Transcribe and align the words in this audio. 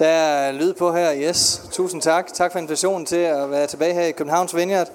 Der 0.00 0.06
er 0.06 0.52
lyd 0.52 0.74
på 0.74 0.92
her, 0.92 1.14
yes. 1.14 1.62
Tusind 1.72 2.02
tak. 2.02 2.32
Tak 2.32 2.52
for 2.52 2.58
invitationen 2.58 3.06
til 3.06 3.16
at 3.16 3.50
være 3.50 3.66
tilbage 3.66 3.94
her 3.94 4.02
i 4.02 4.12
Københavns 4.12 4.56
Vineyard. 4.56 4.88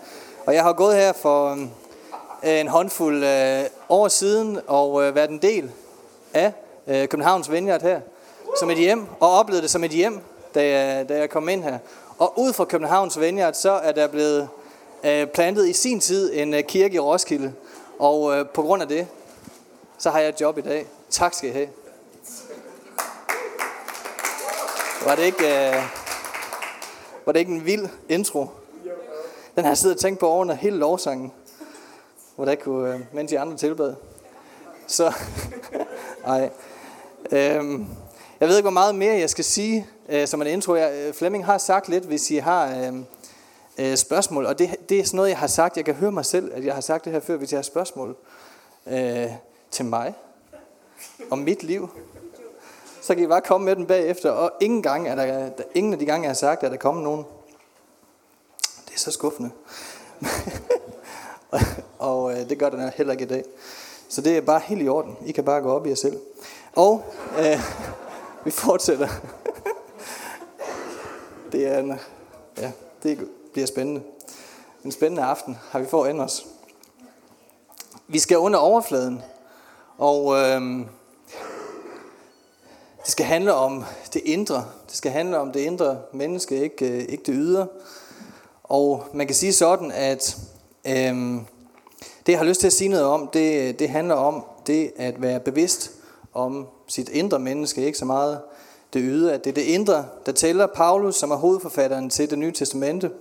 Og 0.45 0.53
jeg 0.53 0.63
har 0.63 0.73
gået 0.73 0.95
her 0.95 1.13
for 1.13 1.51
øhm, 1.51 1.69
en 2.43 2.67
håndfuld 2.67 3.23
øh, 3.23 3.63
år 3.89 4.07
siden 4.07 4.59
og 4.67 5.03
øh, 5.03 5.15
været 5.15 5.29
en 5.29 5.37
del 5.37 5.71
af 6.33 6.53
øh, 6.87 7.07
Københavns 7.07 7.51
Vineyard 7.51 7.81
her 7.81 8.01
som 8.59 8.69
et 8.69 8.77
hjem, 8.77 9.05
og 9.19 9.31
oplevede 9.31 9.61
det 9.61 9.69
som 9.69 9.83
et 9.83 9.91
hjem, 9.91 10.19
da 10.55 10.67
jeg, 10.67 11.09
da 11.09 11.17
jeg 11.17 11.29
kom 11.29 11.49
ind 11.49 11.63
her. 11.63 11.77
Og 12.17 12.39
ud 12.39 12.53
fra 12.53 12.65
Københavns 12.65 13.19
Vineyard, 13.19 13.53
så 13.53 13.71
er 13.71 13.91
der 13.91 14.07
blevet 14.07 14.47
plantet 15.33 15.67
i 15.67 15.73
sin 15.73 15.99
tid 15.99 16.31
en 16.33 16.63
kirke 16.67 16.95
i 16.95 16.99
Roskilde. 16.99 17.53
Og 17.99 18.47
på 18.53 18.61
grund 18.61 18.81
af 18.81 18.87
det, 18.87 19.07
så 19.97 20.09
har 20.09 20.19
jeg 20.19 20.29
et 20.29 20.41
job 20.41 20.57
i 20.57 20.61
dag. 20.61 20.85
Tak 21.09 21.33
skal 21.33 21.49
I 21.49 21.53
have. 21.53 21.67
Var 25.05 25.15
det 25.15 25.23
ikke, 25.23 25.67
øh, 25.67 25.75
var 27.25 27.31
det 27.31 27.39
ikke 27.39 27.51
en 27.51 27.65
vild 27.65 27.87
intro? 28.09 28.47
Den 29.55 29.63
har 29.63 29.71
jeg 29.71 29.77
siddet 29.77 29.95
og 29.95 30.01
tænkt 30.01 30.19
på 30.19 30.27
over 30.27 30.53
hele 30.53 30.77
lovsangen. 30.77 31.31
Hvor 32.35 32.45
der 32.45 32.55
kunne, 32.55 32.93
øh, 32.93 32.99
mens 33.13 33.29
de 33.29 33.39
andre 33.39 33.57
tilbad. 33.57 33.95
Så, 34.87 35.13
ej. 36.25 36.49
Øhm, 37.31 37.87
jeg 38.39 38.47
ved 38.47 38.57
ikke, 38.57 38.63
hvor 38.63 38.71
meget 38.71 38.95
mere 38.95 39.19
jeg 39.19 39.29
skal 39.29 39.43
sige 39.43 39.87
øh, 40.09 40.27
som 40.27 40.41
en 40.41 40.47
intro. 40.47 40.75
Jeg, 40.75 40.93
øh, 40.93 41.13
Flemming 41.13 41.45
har 41.45 41.57
sagt 41.57 41.89
lidt, 41.89 42.03
hvis 42.03 42.31
I 42.31 42.35
har 42.35 42.77
øh, 42.77 42.93
øh, 43.77 43.97
spørgsmål. 43.97 44.45
Og 44.45 44.59
det, 44.59 44.75
det 44.89 44.99
er 44.99 45.03
sådan 45.03 45.15
noget, 45.15 45.29
jeg 45.29 45.37
har 45.37 45.47
sagt. 45.47 45.77
Jeg 45.77 45.85
kan 45.85 45.93
høre 45.95 46.11
mig 46.11 46.25
selv, 46.25 46.51
at 46.53 46.65
jeg 46.65 46.73
har 46.73 46.81
sagt 46.81 47.05
det 47.05 47.13
her 47.13 47.19
før, 47.19 47.37
hvis 47.37 47.51
jeg 47.51 47.57
har 47.57 47.63
spørgsmål 47.63 48.15
øh, 48.87 49.31
til 49.71 49.85
mig. 49.85 50.13
Om 51.29 51.39
mit 51.39 51.63
liv 51.63 51.89
så 53.05 53.15
kan 53.15 53.23
I 53.23 53.27
bare 53.27 53.41
komme 53.41 53.65
med 53.65 53.75
dem 53.75 53.85
bagefter. 53.85 54.31
Og 54.31 54.51
ingen, 54.61 54.83
gang 54.83 55.07
er 55.07 55.15
der, 55.15 55.49
der, 55.49 55.63
ingen 55.75 55.93
af 55.93 55.99
de 55.99 56.05
gange, 56.05 56.23
jeg 56.23 56.29
har 56.29 56.35
sagt, 56.35 56.63
at 56.63 56.71
der 56.71 56.77
kommer 56.77 57.01
nogen. 57.01 57.25
Det 58.85 58.93
er 58.93 58.99
så 58.99 59.11
skuffende. 59.11 59.51
og 61.49 61.59
og 62.09 62.33
øh, 62.33 62.49
det 62.49 62.59
gør 62.59 62.69
den 62.69 62.91
heller 62.95 63.13
ikke 63.13 63.23
i 63.23 63.27
dag. 63.27 63.43
Så 64.09 64.21
det 64.21 64.37
er 64.37 64.41
bare 64.41 64.59
helt 64.59 64.81
i 64.81 64.87
orden. 64.87 65.17
I 65.25 65.31
kan 65.31 65.43
bare 65.43 65.61
gå 65.61 65.71
op 65.71 65.85
i 65.85 65.89
jer 65.89 65.95
selv. 65.95 66.19
Og 66.75 67.05
øh, 67.39 67.59
vi 68.45 68.51
fortsætter. 68.51 69.07
det 71.51 71.67
er 71.67 71.79
en, 71.79 71.99
ja, 72.57 72.71
det 73.03 73.29
bliver 73.53 73.67
spændende. 73.67 74.01
En 74.83 74.91
spændende 74.91 75.23
aften 75.23 75.57
har 75.69 75.79
vi 75.79 75.85
foran 75.85 76.19
os. 76.19 76.45
Vi 78.07 78.19
skal 78.19 78.37
under 78.37 78.59
overfladen. 78.59 79.21
Og 79.97 80.35
øh, 80.35 80.85
det 83.05 83.11
skal 83.11 83.25
handle 83.25 83.53
om 83.53 83.83
det 84.13 84.21
indre. 84.25 84.65
Det 84.87 84.97
skal 84.97 85.11
handle 85.11 85.39
om 85.39 85.51
det 85.51 85.59
indre 85.59 85.97
menneske, 86.13 86.61
ikke, 86.61 86.91
øh, 86.91 86.99
ikke 87.09 87.23
det 87.25 87.33
ydre. 87.37 87.67
Og 88.63 89.03
man 89.13 89.27
kan 89.27 89.35
sige 89.35 89.53
sådan, 89.53 89.91
at 89.91 90.37
øhm, 90.87 91.45
det 92.25 92.31
jeg 92.31 92.39
har 92.39 92.45
lyst 92.45 92.59
til 92.59 92.67
at 92.67 92.73
sige 92.73 92.89
noget 92.89 93.05
om, 93.05 93.29
det, 93.33 93.79
det 93.79 93.89
handler 93.89 94.15
om 94.15 94.45
det 94.67 94.91
at 94.95 95.21
være 95.21 95.39
bevidst 95.39 95.91
om 96.33 96.67
sit 96.87 97.09
indre 97.09 97.39
menneske, 97.39 97.85
ikke 97.85 97.97
så 97.97 98.05
meget 98.05 98.39
det 98.93 99.01
ydre. 99.05 99.33
At 99.33 99.43
det 99.43 99.49
er 99.49 99.53
det 99.53 99.61
indre, 99.61 100.05
der 100.25 100.31
tæller. 100.31 100.67
Paulus, 100.67 101.15
som 101.15 101.31
er 101.31 101.35
hovedforfatteren 101.35 102.09
til 102.09 102.29
det 102.29 102.39
nye 102.39 102.51
testamente, 102.51 103.11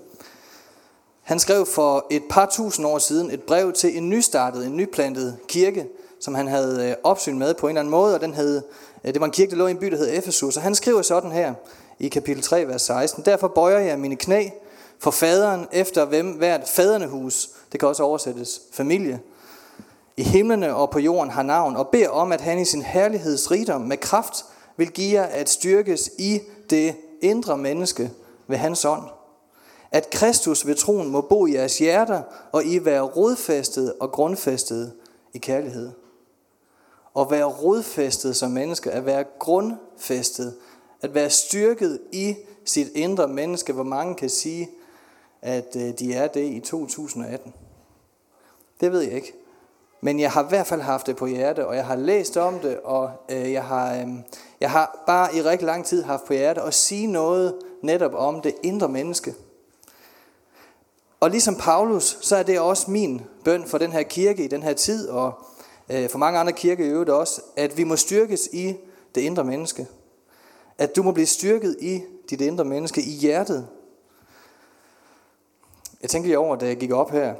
han 1.22 1.38
skrev 1.38 1.66
for 1.66 2.06
et 2.10 2.22
par 2.30 2.46
tusind 2.46 2.86
år 2.86 2.98
siden 2.98 3.30
et 3.30 3.42
brev 3.42 3.72
til 3.72 3.96
en 3.96 4.08
nystartet, 4.08 4.66
en 4.66 4.76
nyplantet 4.76 5.38
kirke, 5.48 5.86
som 6.20 6.34
han 6.34 6.48
havde 6.48 6.88
øh, 6.88 6.94
opsyn 7.02 7.38
med 7.38 7.54
på 7.54 7.66
en 7.66 7.70
eller 7.70 7.80
anden 7.80 7.90
måde, 7.90 8.14
og 8.14 8.20
den 8.20 8.34
hed 8.34 8.62
Øh, 9.04 9.12
det 9.12 9.20
var 9.20 9.26
en 9.26 9.32
kirke, 9.32 9.50
der 9.50 9.56
lå 9.56 9.66
i 9.66 9.70
en 9.70 9.78
by, 9.78 9.86
der 9.86 9.96
hed 9.96 10.18
Efesus, 10.18 10.56
og 10.56 10.62
han 10.62 10.74
skriver 10.74 11.02
sådan 11.02 11.32
her 11.32 11.54
i 11.98 12.08
kapitel 12.08 12.42
3, 12.42 12.68
vers 12.68 12.82
16. 12.82 13.24
Derfor 13.24 13.48
bøjer 13.48 13.78
jeg 13.78 13.98
mine 13.98 14.16
knæ 14.16 14.48
for 14.98 15.10
faderen, 15.10 15.66
efter 15.72 16.04
hvem 16.04 16.26
hvert 16.26 16.68
faderne 16.68 17.06
hus, 17.06 17.48
det 17.72 17.80
kan 17.80 17.88
også 17.88 18.02
oversættes 18.02 18.60
familie, 18.72 19.20
i 20.16 20.22
himlene 20.22 20.74
og 20.74 20.90
på 20.90 20.98
jorden 20.98 21.30
har 21.30 21.42
navn, 21.42 21.76
og 21.76 21.88
beder 21.88 22.08
om, 22.08 22.32
at 22.32 22.40
han 22.40 22.58
i 22.58 22.64
sin 22.64 22.82
herlighedsrigdom 22.82 23.80
med 23.80 23.96
kraft 23.96 24.44
vil 24.76 24.90
give 24.90 25.20
jer 25.20 25.26
at 25.26 25.48
styrkes 25.48 26.10
i 26.18 26.40
det 26.70 26.94
indre 27.20 27.58
menneske 27.58 28.10
ved 28.48 28.56
hans 28.56 28.84
ånd. 28.84 29.02
At 29.90 30.10
Kristus 30.10 30.66
ved 30.66 30.74
troen 30.74 31.10
må 31.10 31.20
bo 31.20 31.46
i 31.46 31.54
jeres 31.54 31.78
hjerter, 31.78 32.22
og 32.52 32.64
I 32.64 32.84
være 32.84 33.02
rodfæstet 33.02 33.92
og 34.00 34.12
grundfæstet 34.12 34.92
i 35.34 35.38
kærlighed. 35.38 35.90
At 37.18 37.30
være 37.30 37.44
rodfæstet 37.44 38.36
som 38.36 38.50
menneske, 38.50 38.90
at 38.90 39.06
være 39.06 39.24
grundfæstet, 39.38 40.54
at 41.00 41.14
være 41.14 41.30
styrket 41.30 42.00
i 42.12 42.34
sit 42.64 42.88
indre 42.94 43.28
menneske, 43.28 43.72
hvor 43.72 43.82
mange 43.82 44.14
kan 44.14 44.28
sige, 44.30 44.70
at 45.42 45.76
øh, 45.76 45.98
de 45.98 46.14
er 46.14 46.28
det 46.28 46.44
i 46.44 46.60
2018. 46.60 47.54
Det 48.80 48.92
ved 48.92 49.00
jeg 49.00 49.12
ikke. 49.12 49.32
Men 50.00 50.20
jeg 50.20 50.30
har 50.32 50.44
i 50.44 50.48
hvert 50.48 50.66
fald 50.66 50.80
haft 50.80 51.06
det 51.06 51.16
på 51.16 51.26
hjerte, 51.26 51.66
og 51.66 51.76
jeg 51.76 51.86
har 51.86 51.96
læst 51.96 52.36
om 52.36 52.58
det, 52.58 52.80
og 52.80 53.10
øh, 53.28 53.52
jeg, 53.52 53.64
har, 53.64 53.94
øh, 53.94 54.08
jeg 54.60 54.70
har 54.70 55.04
bare 55.06 55.36
i 55.36 55.42
rigtig 55.42 55.66
lang 55.66 55.84
tid 55.84 56.02
haft 56.02 56.24
på 56.24 56.32
hjerte 56.32 56.62
at 56.62 56.74
sige 56.74 57.06
noget 57.06 57.54
netop 57.82 58.14
om 58.14 58.40
det 58.40 58.54
indre 58.62 58.88
menneske. 58.88 59.34
Og 61.20 61.30
ligesom 61.30 61.56
Paulus, 61.56 62.18
så 62.20 62.36
er 62.36 62.42
det 62.42 62.60
også 62.60 62.90
min 62.90 63.22
bøn 63.44 63.64
for 63.66 63.78
den 63.78 63.92
her 63.92 64.02
kirke 64.02 64.44
i 64.44 64.48
den 64.48 64.62
her 64.62 64.72
tid, 64.72 65.08
og 65.08 65.32
Øh, 65.90 66.08
for 66.10 66.18
mange 66.18 66.38
andre 66.38 66.52
kirker 66.52 66.84
i 66.84 66.88
øvrigt 66.88 67.10
også, 67.10 67.42
at 67.56 67.78
vi 67.78 67.84
må 67.84 67.96
styrkes 67.96 68.48
i 68.52 68.76
det 69.14 69.20
indre 69.20 69.44
menneske. 69.44 69.86
At 70.78 70.96
du 70.96 71.02
må 71.02 71.12
blive 71.12 71.26
styrket 71.26 71.76
i 71.80 72.02
dit 72.30 72.40
indre 72.40 72.64
menneske, 72.64 73.02
i 73.02 73.10
hjertet. 73.10 73.68
Jeg 76.02 76.10
tænkte 76.10 76.28
lige 76.28 76.38
over, 76.38 76.56
da 76.56 76.66
jeg 76.66 76.76
gik 76.76 76.92
op 76.92 77.10
her, 77.10 77.34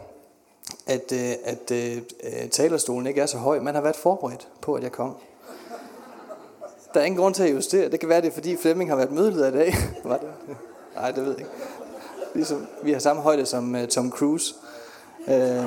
at, 0.87 1.13
øh, 1.13 1.33
at, 1.45 1.71
at 1.71 2.51
talerstolen 2.51 3.07
ikke 3.07 3.21
er 3.21 3.27
så 3.27 3.39
høj. 3.39 3.61
Man 3.61 3.75
har 3.75 3.83
været 3.83 3.97
forberedt 3.97 4.49
på, 4.61 4.75
at 4.75 4.83
jeg 4.83 4.93
kom. 4.93 5.17
Der 6.95 7.01
er 7.01 7.05
ingen 7.05 7.21
grund 7.21 7.35
til 7.35 7.43
at 7.43 7.53
justere. 7.53 7.91
Det 7.91 8.01
kan 8.01 8.09
være, 8.09 8.21
det 8.21 8.29
er 8.29 8.33
fordi 8.33 8.57
Flemming 8.57 8.91
har 8.91 8.97
været 8.97 9.13
mødeleder 9.13 9.49
i 9.49 9.53
dag. 9.53 9.75
Var 10.05 10.17
det? 10.17 10.29
Nej, 10.95 11.11
det 11.11 11.25
ved 11.25 11.31
jeg 11.31 11.41
ikke. 11.41 11.51
Ligesom, 12.35 12.67
vi 12.83 12.93
har 12.93 12.99
samme 12.99 13.23
højde 13.23 13.47
som 13.47 13.75
uh, 13.75 13.87
Tom 13.87 14.11
Cruise, 14.11 14.55
øh, 15.29 15.65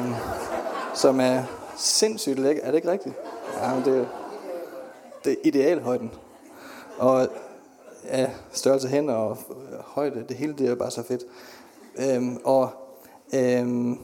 som 0.94 1.20
er 1.20 1.44
sindssygt 1.78 2.40
lækker. 2.40 2.64
Er 2.64 2.68
det 2.68 2.76
ikke 2.76 2.92
rigtigt? 2.92 3.16
Ja, 3.62 3.76
men 3.76 3.86
det, 3.86 4.08
det 5.24 5.32
er 5.32 5.36
idealhøjden. 5.44 6.12
Og 6.98 7.28
ja, 8.06 8.30
størrelse 8.52 8.88
hænder 8.88 9.14
og 9.14 9.38
højde, 9.86 10.26
det 10.30 10.38
hele 10.38 10.54
det 10.58 10.70
er 10.70 10.76
bare 10.76 10.92
så 10.92 11.04
fedt. 11.04 11.24
Øhm, 11.98 12.40
og 12.44 12.70
øhm, 13.34 14.00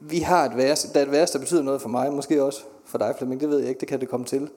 vi 0.00 0.18
har 0.18 0.44
et 0.44 0.56
vers, 0.56 0.82
der 0.82 1.00
er 1.00 1.04
et 1.04 1.12
vers, 1.12 1.30
der 1.30 1.38
betyder 1.38 1.62
noget 1.62 1.82
for 1.82 1.88
mig, 1.88 2.12
måske 2.12 2.44
også 2.44 2.62
for 2.86 2.98
dig, 2.98 3.14
Flemming, 3.18 3.40
det 3.40 3.48
ved 3.48 3.58
jeg 3.58 3.68
ikke, 3.68 3.80
det 3.80 3.88
kan 3.88 4.00
det 4.00 4.08
komme 4.08 4.26
til. 4.26 4.50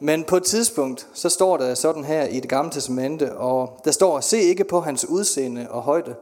Men 0.00 0.24
på 0.24 0.36
et 0.36 0.44
tidspunkt, 0.44 1.08
så 1.12 1.28
står 1.28 1.56
der 1.56 1.74
sådan 1.74 2.04
her 2.04 2.24
i 2.24 2.40
det 2.40 2.48
gamle 2.50 2.70
testamente, 2.70 3.36
og 3.36 3.80
der 3.84 3.90
står, 3.90 4.20
se 4.20 4.38
ikke 4.38 4.64
på 4.64 4.80
hans 4.80 5.08
udseende 5.08 5.66
og 5.70 5.82
højde, 5.82 6.14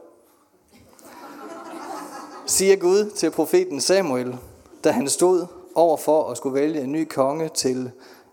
siger 2.45 2.75
Gud 2.75 3.09
til 3.09 3.31
profeten 3.31 3.81
Samuel 3.81 4.37
da 4.83 4.91
han 4.91 5.09
stod 5.09 5.45
over 5.75 5.97
for 5.97 6.31
at 6.31 6.37
skulle 6.37 6.61
vælge 6.61 6.81
en 6.81 6.91
ny 6.91 7.07
konge 7.07 7.49
til 7.49 7.91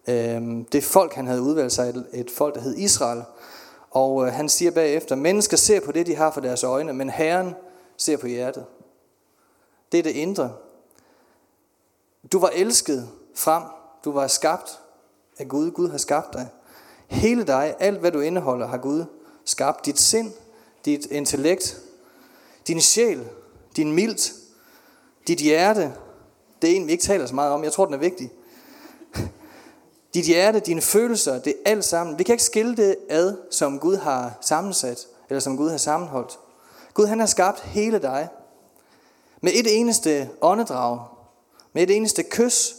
øh, 0.08 0.42
det 0.72 0.84
folk, 0.84 1.14
han 1.14 1.26
havde 1.26 1.42
udvalgt 1.42 1.72
sig, 1.72 1.88
et, 1.88 2.06
et 2.12 2.30
folk, 2.30 2.54
der 2.54 2.60
hed 2.60 2.76
Israel. 2.76 3.22
Og 3.90 4.26
øh, 4.26 4.32
han 4.32 4.48
siger 4.48 4.70
bagefter, 4.70 5.16
mennesker 5.16 5.56
ser 5.56 5.80
på 5.80 5.92
det, 5.92 6.06
de 6.06 6.14
har 6.14 6.30
for 6.30 6.40
deres 6.40 6.64
øjne, 6.64 6.92
men 6.92 7.10
Herren 7.10 7.54
ser 7.96 8.16
på 8.16 8.26
hjertet. 8.26 8.64
Det 9.92 9.98
er 9.98 10.02
det 10.02 10.10
indre. 10.10 10.52
Du 12.32 12.38
var 12.38 12.50
elsket 12.54 13.08
frem. 13.34 13.62
Du 14.04 14.12
var 14.12 14.26
skabt 14.26 14.80
af 15.38 15.48
Gud. 15.48 15.70
Gud 15.70 15.90
har 15.90 15.98
skabt 15.98 16.32
dig. 16.32 16.48
Hele 17.08 17.44
dig, 17.44 17.74
alt 17.78 17.98
hvad 17.98 18.12
du 18.12 18.20
indeholder, 18.20 18.66
har 18.66 18.78
Gud 18.78 19.04
skabt. 19.44 19.86
Dit 19.86 19.98
sind, 19.98 20.32
dit 20.84 21.06
intellekt, 21.06 21.80
din 22.66 22.80
sjæl, 22.80 23.28
din 23.76 23.92
milt, 23.92 24.32
dit 25.26 25.38
hjerte, 25.38 25.92
det 26.62 26.70
er 26.70 26.76
en, 26.76 26.86
vi 26.86 26.92
ikke 26.92 27.04
taler 27.04 27.26
så 27.26 27.34
meget 27.34 27.52
om. 27.52 27.64
Jeg 27.64 27.72
tror, 27.72 27.84
den 27.84 27.94
er 27.94 27.98
vigtig. 27.98 28.32
Dit 30.14 30.24
hjerte, 30.24 30.60
dine 30.60 30.80
følelser, 30.80 31.38
det 31.38 31.54
er 31.64 31.70
alt 31.70 31.84
sammen. 31.84 32.18
Vi 32.18 32.22
kan 32.22 32.32
ikke 32.32 32.44
skille 32.44 32.76
det 32.76 32.96
ad, 33.08 33.36
som 33.50 33.78
Gud 33.78 33.96
har 33.96 34.38
sammensat, 34.40 35.06
eller 35.28 35.40
som 35.40 35.56
Gud 35.56 35.70
har 35.70 35.76
sammenholdt. 35.76 36.38
Gud 36.94 37.06
han 37.06 37.20
har 37.20 37.26
skabt 37.26 37.60
hele 37.60 37.98
dig. 37.98 38.28
Med 39.40 39.52
et 39.54 39.78
eneste 39.78 40.30
åndedrag, 40.40 41.00
med 41.72 41.82
et 41.82 41.96
eneste 41.96 42.22
kys, 42.22 42.76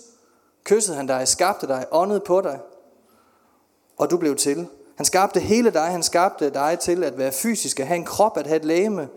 kyssede 0.63 0.97
han 0.97 1.07
dig, 1.07 1.27
skabte 1.27 1.67
dig, 1.67 1.85
åndede 1.91 2.19
på 2.19 2.41
dig, 2.41 2.59
og 3.97 4.11
du 4.11 4.17
blev 4.17 4.35
til. 4.35 4.67
Han 4.95 5.05
skabte 5.05 5.39
hele 5.39 5.69
dig, 5.69 5.85
han 5.85 6.03
skabte 6.03 6.49
dig 6.49 6.77
til 6.79 7.03
at 7.03 7.17
være 7.17 7.31
fysisk, 7.31 7.79
at 7.79 7.87
have 7.87 7.95
en 7.95 8.05
krop, 8.05 8.37
at 8.37 8.47
have 8.47 8.57
et 8.57 8.65
læme, 8.65 9.09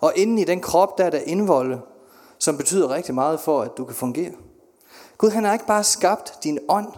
og 0.00 0.12
inden 0.16 0.38
i 0.38 0.44
den 0.44 0.60
krop, 0.60 0.98
der 0.98 1.04
er 1.04 1.10
der 1.10 1.18
indvolde, 1.18 1.80
som 2.38 2.56
betyder 2.56 2.90
rigtig 2.90 3.14
meget 3.14 3.40
for, 3.40 3.62
at 3.62 3.70
du 3.76 3.84
kan 3.84 3.94
fungere. 3.94 4.32
Gud 5.18 5.30
han 5.30 5.44
har 5.44 5.52
ikke 5.52 5.66
bare 5.66 5.84
skabt 5.84 6.44
din 6.44 6.58
ånd, 6.68 6.92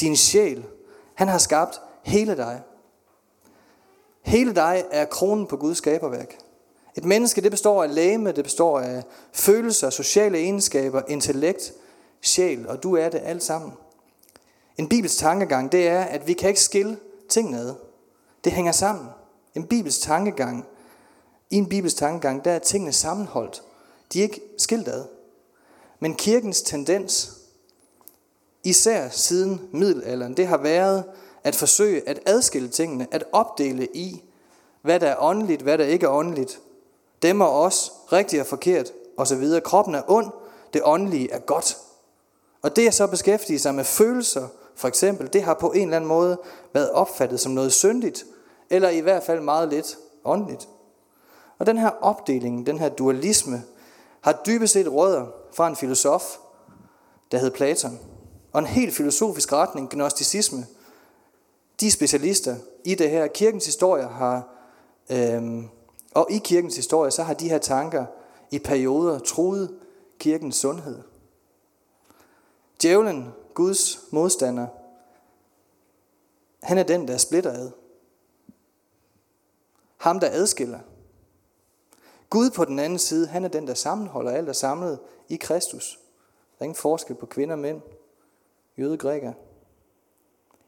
din 0.00 0.16
sjæl. 0.16 0.64
Han 1.14 1.28
har 1.28 1.38
skabt 1.38 1.80
hele 2.02 2.36
dig. 2.36 2.62
Hele 4.22 4.54
dig 4.54 4.84
er 4.90 5.04
kronen 5.04 5.46
på 5.46 5.56
Guds 5.56 5.78
skaberværk. 5.78 6.38
Et 6.96 7.04
menneske 7.04 7.40
det 7.40 7.50
består 7.50 7.82
af 7.82 7.94
læme, 7.94 8.32
det 8.32 8.44
består 8.44 8.80
af 8.80 9.02
følelser, 9.32 9.90
sociale 9.90 10.38
egenskaber, 10.38 11.02
intellekt, 11.08 11.72
sjæl, 12.22 12.68
og 12.68 12.82
du 12.82 12.96
er 12.96 13.08
det 13.08 13.20
alt 13.24 13.42
sammen. 13.42 13.72
En 14.78 14.88
bibels 14.88 15.16
tankegang, 15.16 15.72
det 15.72 15.88
er, 15.88 16.00
at 16.00 16.26
vi 16.26 16.32
kan 16.32 16.48
ikke 16.48 16.60
skille 16.60 16.98
tingene 17.28 17.58
ad. 17.58 17.74
Det 18.44 18.52
hænger 18.52 18.72
sammen. 18.72 19.06
En 19.54 19.66
bibels 19.66 19.98
tankegang, 19.98 20.66
i 21.50 21.56
en 21.56 21.68
bibels 21.68 21.94
tankegang, 21.94 22.44
der 22.44 22.52
er 22.52 22.58
tingene 22.58 22.92
sammenholdt. 22.92 23.62
De 24.12 24.18
er 24.18 24.22
ikke 24.22 24.40
skilt 24.58 24.88
ad. 24.88 25.04
Men 26.00 26.14
kirkens 26.14 26.62
tendens, 26.62 27.32
især 28.64 29.08
siden 29.08 29.68
middelalderen, 29.72 30.36
det 30.36 30.46
har 30.46 30.56
været 30.58 31.04
at 31.44 31.54
forsøge 31.54 32.08
at 32.08 32.20
adskille 32.26 32.68
tingene, 32.68 33.06
at 33.10 33.24
opdele 33.32 33.88
i, 33.94 34.22
hvad 34.82 35.00
der 35.00 35.06
er 35.06 35.22
åndeligt, 35.22 35.62
hvad 35.62 35.78
der 35.78 35.84
ikke 35.84 36.06
er 36.06 36.10
åndeligt. 36.10 36.60
Dem 37.22 37.40
og 37.40 37.60
os, 37.60 37.92
rigtigt 38.12 38.40
og 38.40 38.46
forkert, 38.46 38.92
osv. 39.16 39.60
Kroppen 39.60 39.94
er 39.94 40.02
ond, 40.08 40.30
det 40.72 40.82
åndelige 40.84 41.30
er 41.30 41.38
godt. 41.38 41.78
Og 42.62 42.76
det 42.76 42.86
at 42.86 42.94
så 42.94 43.06
beskæftige 43.06 43.58
sig 43.58 43.74
med 43.74 43.84
følelser, 43.84 44.48
for 44.74 44.88
eksempel, 44.88 45.32
det 45.32 45.42
har 45.42 45.54
på 45.54 45.72
en 45.72 45.82
eller 45.82 45.96
anden 45.96 46.08
måde 46.08 46.38
været 46.72 46.90
opfattet 46.90 47.40
som 47.40 47.52
noget 47.52 47.72
syndigt, 47.72 48.24
eller 48.70 48.88
i 48.88 49.00
hvert 49.00 49.22
fald 49.22 49.40
meget 49.40 49.68
lidt 49.68 49.98
åndeligt. 50.24 50.68
Og 51.58 51.66
den 51.66 51.78
her 51.78 51.90
opdeling, 52.00 52.66
den 52.66 52.78
her 52.78 52.88
dualisme, 52.88 53.62
har 54.26 54.42
dybest 54.46 54.72
set 54.72 54.92
rødder 54.92 55.26
fra 55.52 55.68
en 55.68 55.76
filosof, 55.76 56.36
der 57.30 57.38
hed 57.38 57.50
Platon, 57.50 57.98
og 58.52 58.58
en 58.58 58.66
helt 58.66 58.94
filosofisk 58.94 59.52
retning, 59.52 59.90
gnosticisme. 59.90 60.66
De 61.80 61.90
specialister 61.90 62.56
i 62.84 62.94
det 62.94 63.10
her, 63.10 63.26
kirkens 63.26 63.66
historie 63.66 64.04
har, 64.04 64.48
øhm, 65.10 65.68
og 66.14 66.26
i 66.30 66.38
kirkens 66.38 66.76
historie, 66.76 67.10
så 67.10 67.22
har 67.22 67.34
de 67.34 67.48
her 67.48 67.58
tanker 67.58 68.06
i 68.50 68.58
perioder 68.58 69.18
troet 69.18 69.78
kirkens 70.18 70.56
sundhed. 70.56 71.02
Djævlen, 72.82 73.32
Guds 73.54 73.98
modstander, 74.10 74.66
han 76.62 76.78
er 76.78 76.82
den, 76.82 77.08
der 77.08 77.16
splitter 77.16 77.52
ad. 77.52 77.70
Ham, 79.96 80.20
der 80.20 80.28
adskiller. 80.30 80.80
Gud 82.30 82.50
på 82.50 82.64
den 82.64 82.78
anden 82.78 82.98
side, 82.98 83.26
han 83.26 83.44
er 83.44 83.48
den, 83.48 83.66
der 83.66 83.74
sammenholder 83.74 84.30
alt 84.30 84.48
er 84.48 84.52
samlet 84.52 84.98
i 85.28 85.36
Kristus. 85.36 85.98
Der 86.58 86.62
er 86.62 86.64
ingen 86.64 86.76
forskel 86.76 87.16
på 87.16 87.26
kvinder 87.26 87.54
og 87.54 87.58
mænd, 87.58 87.80
jøde 88.78 88.96
græker. 88.96 89.32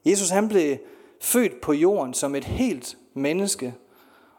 Jesus 0.05 0.31
han 0.31 0.49
blev 0.49 0.78
født 1.20 1.60
på 1.60 1.72
jorden 1.72 2.14
som 2.14 2.34
et 2.34 2.44
helt 2.44 2.99
menneske 3.14 3.75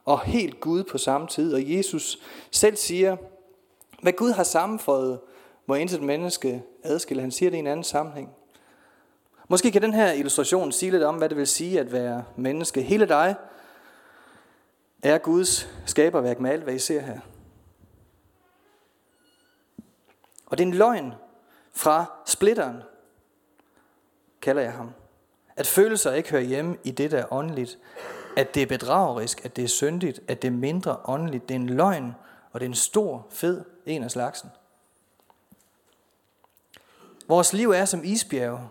og 0.06 0.22
helt 0.22 0.60
Gud 0.60 0.84
på 0.84 0.98
samme 0.98 1.28
tid. 1.28 1.54
Og 1.54 1.78
Jesus 1.78 2.20
selv 2.52 2.76
siger, 2.76 3.18
hvad 4.02 4.14
Gud 4.14 4.32
har 4.32 4.44
sammenføjet, 4.44 5.20
må 5.66 5.76
intet 5.76 6.02
menneske 6.02 6.64
adskille. 6.84 7.22
Han 7.22 7.32
siger 7.32 7.50
det 7.50 7.58
i 7.58 7.60
en 7.60 7.68
anden 7.68 7.84
sammenhæng. 7.84 8.30
Måske 9.48 9.72
kan 9.72 9.82
den 9.82 9.94
her 9.94 10.12
illustration 10.12 10.72
sige 10.72 10.92
lidt 10.92 11.04
om, 11.04 11.16
hvad 11.16 11.30
det 11.30 11.38
vil 11.38 11.48
sige 11.48 11.80
at 11.80 11.92
være 11.92 12.24
menneske. 12.36 12.82
Hele 12.82 13.06
dig 13.06 13.36
er 15.04 15.18
Guds 15.18 15.70
skaberværk 15.86 16.40
med 16.40 16.52
alt, 16.52 16.64
hvad 16.64 16.74
I 16.74 16.80
ser 16.80 17.02
her. 17.02 17.20
Og 20.46 20.58
det 20.58 20.64
er 20.64 20.68
en 20.68 20.74
løgn 20.74 21.14
fra 21.74 22.06
splitteren, 22.26 22.84
kalder 24.42 24.62
jeg 24.62 24.74
ham. 24.74 24.92
At 25.56 25.68
følelser 25.68 26.14
ikke 26.14 26.30
hører 26.30 26.42
hjemme 26.42 26.78
i 26.84 26.92
det, 26.92 27.12
der 27.12 27.18
er 27.18 27.34
åndeligt. 27.34 27.78
At 28.38 28.56
det 28.56 28.64
er 28.64 28.68
bedragerisk, 28.68 29.46
at 29.46 29.56
det 29.56 29.64
er 29.64 29.68
syndigt, 29.68 30.20
at 30.28 30.42
det 30.42 30.48
er 30.48 30.52
mindre 30.52 30.98
åndeligt. 31.06 31.50
Det 31.50 31.56
er 31.56 31.60
en 31.60 31.70
løgn, 31.70 32.16
og 32.52 32.60
det 32.60 32.66
er 32.66 32.70
en 32.70 32.76
stor, 32.76 33.28
fed 33.30 33.66
en 33.86 34.04
af 34.04 34.12
slagsen. 34.12 34.50
Vores 37.28 37.54
liv 37.54 37.72
er 37.72 37.86
som 37.86 38.04
isbjerge. 38.04 38.70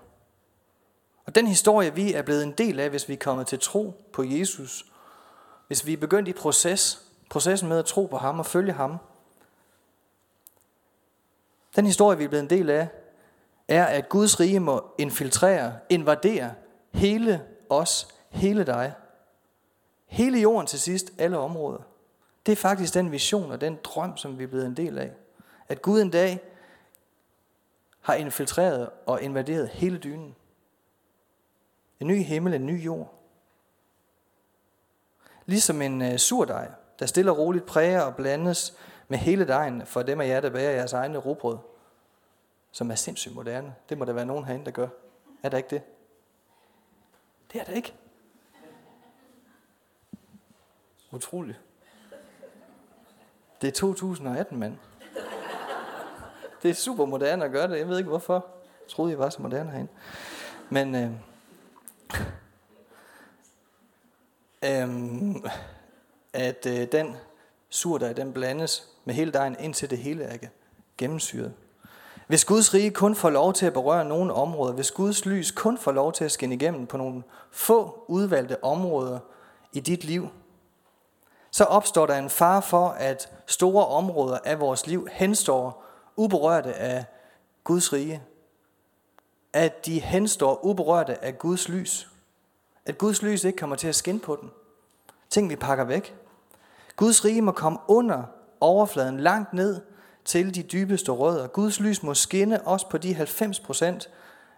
Og 1.27 1.35
den 1.35 1.47
historie, 1.47 1.95
vi 1.95 2.13
er 2.13 2.23
blevet 2.23 2.43
en 2.43 2.53
del 2.53 2.81
af, 2.81 2.91
hvis 2.91 3.09
vi 3.09 3.13
er 3.13 3.19
kommet 3.19 3.47
til 3.47 3.59
tro 3.59 4.09
på 4.13 4.23
Jesus, 4.25 4.93
hvis 5.69 5.87
vi 5.87 5.93
er 5.93 5.97
begyndt 5.97 6.29
i 6.29 6.33
proces, 6.33 7.03
processen 7.31 7.69
med 7.69 7.79
at 7.79 7.85
tro 7.85 8.07
på 8.07 8.17
ham 8.17 8.39
og 8.39 8.47
følge 8.47 8.73
ham, 8.73 8.99
den 11.77 11.87
historie, 11.87 12.19
vi 12.19 12.25
er 12.25 12.29
blevet 12.29 12.43
en 12.43 12.51
del 12.51 12.71
af, 12.71 12.89
er, 13.69 13.85
at 13.85 14.09
Guds 14.09 14.41
rige 14.41 14.61
må 14.61 14.85
infiltrere, 14.99 15.79
invadere 15.89 16.55
hele 16.93 17.45
os, 17.69 18.09
hele 18.31 18.65
dig. 18.65 18.95
Hele 20.07 20.41
jorden 20.41 20.67
til 20.67 20.81
sidst, 20.81 21.13
alle 21.19 21.39
områder. 21.39 21.79
Det 22.47 22.53
er 22.53 22.57
faktisk 22.57 22.95
den 22.95 23.13
vision 23.13 23.53
og 23.53 23.61
den 23.61 23.79
drøm, 23.85 24.17
som 24.17 24.39
vi 24.39 24.45
er 24.45 24.49
blevet 24.49 24.67
en 24.67 24.77
del 24.77 24.99
af. 24.99 25.13
At 25.69 25.83
Gud 25.83 26.01
en 26.01 26.11
dag 26.11 26.41
har 28.01 28.15
infiltreret 28.15 28.91
og 29.07 29.23
invaderet 29.23 29.69
hele 29.69 29.99
dynen. 29.99 30.35
En 32.01 32.07
ny 32.07 32.23
himmel, 32.23 32.55
en 32.55 32.67
ny 32.67 32.85
jord. 32.85 33.18
Ligesom 35.49 35.83
en 35.83 36.03
øh, 36.03 36.19
surdej, 36.19 36.71
der 36.99 37.07
stille 37.07 37.31
og 37.31 37.39
roligt 37.39 37.67
præger 37.67 38.01
og 38.01 38.17
blandes 38.17 38.75
med 39.09 39.19
hele 39.19 39.47
dejen 39.47 39.87
for 39.87 40.03
dem 40.03 40.21
af 40.21 40.29
jer, 40.29 40.41
der 40.41 40.51
bærer 40.51 40.71
jeres 40.71 40.93
egne 40.93 41.19
robrød, 41.19 41.59
som 42.73 42.91
er 42.91 42.95
sindssygt 42.95 43.35
moderne. 43.35 43.75
Det 43.89 43.99
må 43.99 44.05
der 44.05 44.13
være 44.13 44.27
nogen 44.27 44.45
herinde, 44.45 44.65
der 44.65 44.71
gør. 44.71 44.89
Er 45.43 45.49
der 45.49 45.57
ikke 45.57 45.71
det? 45.71 45.83
Det 47.53 47.61
er 47.61 47.65
der 47.65 47.73
ikke. 47.73 47.95
Utroligt. 51.13 51.61
Det 53.61 53.69
er 53.69 53.73
2018, 53.73 54.59
mand. 54.59 54.77
Det 56.63 56.71
er 56.71 56.75
super 56.75 57.05
moderne 57.05 57.45
at 57.45 57.51
gøre 57.51 57.69
det. 57.69 57.79
Jeg 57.79 57.89
ved 57.89 57.99
ikke 57.99 58.09
hvorfor. 58.09 58.47
Jeg 58.81 58.89
troede, 58.89 59.13
I 59.13 59.19
var 59.19 59.31
så 59.31 59.43
moderne 59.43 59.71
herinde. 59.71 59.93
Men 60.71 60.95
øh, 60.95 61.11
øh, 64.83 64.89
at 66.67 66.81
øh, 66.81 66.93
den 66.93 67.17
surdej, 67.71 68.13
den 68.13 68.33
blandes 68.33 68.89
med 69.05 69.15
hele 69.15 69.33
dejen, 69.33 69.57
indtil 69.61 69.91
det 69.91 69.99
hele 69.99 70.25
er 70.25 70.37
gennemsyret. 70.99 71.55
Hvis 72.27 72.45
Guds 72.45 72.75
rige 72.75 72.91
kun 72.91 73.15
får 73.15 73.31
lov 73.31 73.53
til 73.53 73.67
at 73.67 73.73
berøre 73.73 74.05
nogle 74.05 74.35
områder, 74.35 74.73
hvis 74.73 74.91
Guds 74.91 75.27
lys 75.27 75.51
kun 75.51 75.79
får 75.79 75.93
lov 75.93 76.13
til 76.13 76.25
at 76.25 76.33
skinne 76.33 76.55
igennem 76.55 76.87
på 76.87 76.97
nogle 76.97 77.23
få 77.51 78.05
udvalgte 78.09 78.65
områder 78.65 79.19
i 79.73 79.81
dit 79.81 80.05
liv, 80.05 80.29
så 81.51 81.65
opstår 81.65 82.07
der 82.07 82.19
en 82.19 82.31
fare 82.31 82.63
for, 82.63 82.89
at 82.89 83.33
store 83.47 83.87
områder 83.87 84.39
af 84.45 84.61
vores 84.61 84.87
liv 84.87 85.09
henstår 85.13 85.85
uberørte 86.17 86.75
af 86.75 87.05
Guds 87.65 87.93
rige. 87.93 88.23
At 89.53 89.87
de 89.87 90.01
henstår 90.01 90.65
uberørte 90.65 91.25
af 91.25 91.39
Guds 91.39 91.69
lys. 91.69 92.09
At 92.87 92.99
Guds 92.99 93.23
lys 93.23 93.45
ikke 93.45 93.59
kommer 93.59 93.77
til 93.77 93.89
at 93.89 93.95
skinne 93.95 94.21
på 94.21 94.39
den. 94.41 94.51
Ting 95.31 95.51
vi 95.51 95.57
pakker 95.57 95.85
væk. 95.85 96.18
Guds 96.99 97.25
rige 97.25 97.43
må 97.43 97.53
komme 97.53 97.79
under 97.89 98.23
overfladen 98.61 99.21
langt 99.21 99.53
ned 99.53 99.81
til 100.25 100.55
de 100.55 100.63
dybeste 100.63 101.13
rødder. 101.13 101.47
Guds 101.47 101.81
lys 101.81 102.03
må 102.03 102.15
skinne 102.15 102.67
også 102.67 102.89
på 102.89 102.99
de 102.99 103.17
90% 103.17 103.85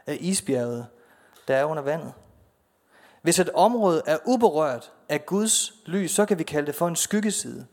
af 0.07 0.17
isbjerget, 0.21 0.87
der 1.49 1.57
er 1.57 1.65
under 1.65 1.83
vandet. 1.83 2.13
Hvis 3.23 3.39
et 3.39 3.51
område 3.51 4.03
er 4.07 4.19
uberørt 4.27 4.93
af 5.09 5.27
Guds 5.27 5.73
lys, 5.87 6.11
så 6.11 6.27
kan 6.27 6.39
vi 6.39 6.43
kalde 6.43 6.67
det 6.67 6.75
for 6.75 6.89
en 6.89 6.97
skyggeside. 6.97 7.67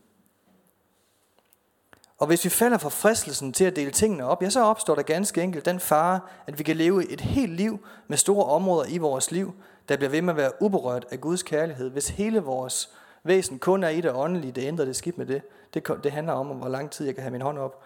Og 2.17 2.27
hvis 2.27 2.45
vi 2.45 2.49
falder 2.49 2.77
for 2.77 2.89
fristelsen 2.89 3.53
til 3.53 3.65
at 3.65 3.75
dele 3.75 3.91
tingene 3.91 4.25
op, 4.25 4.43
ja, 4.43 4.49
så 4.49 4.63
opstår 4.63 4.95
der 4.95 5.01
ganske 5.01 5.41
enkelt 5.41 5.65
den 5.65 5.79
fare, 5.79 6.19
at 6.47 6.59
vi 6.59 6.63
kan 6.63 6.75
leve 6.75 7.11
et 7.11 7.21
helt 7.21 7.53
liv 7.53 7.85
med 8.07 8.17
store 8.17 8.45
områder 8.45 8.85
i 8.89 8.97
vores 8.97 9.31
liv, 9.31 9.53
der 9.89 9.97
bliver 9.97 10.09
ved 10.09 10.21
med 10.21 10.33
at 10.33 10.37
være 10.37 10.61
uberørt 10.61 11.05
af 11.11 11.21
Guds 11.21 11.43
kærlighed. 11.43 11.89
Hvis 11.89 12.09
hele 12.09 12.39
vores 12.39 12.89
væsen 13.27 13.59
kun 13.59 13.83
er 13.83 13.89
i 13.89 14.01
det 14.01 14.11
åndelige, 14.11 14.51
det 14.51 14.67
ændrer 14.67 14.85
det 14.85 14.95
skidt 14.95 15.17
med 15.17 15.25
det. 15.25 15.41
Det, 15.73 15.87
det 16.03 16.11
handler 16.11 16.33
om, 16.33 16.47
hvor 16.47 16.69
lang 16.69 16.91
tid 16.91 17.05
jeg 17.05 17.15
kan 17.15 17.21
have 17.21 17.31
min 17.31 17.41
hånd 17.41 17.59
op. 17.59 17.83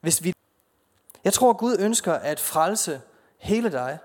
Hvis 0.00 0.24
vi, 0.24 0.32
jeg 1.24 1.32
tror, 1.32 1.52
Gud 1.52 1.76
ønsker 1.78 2.12
at 2.12 2.40
frelse 2.40 3.00
hele 3.38 3.72
dig. 3.72 3.98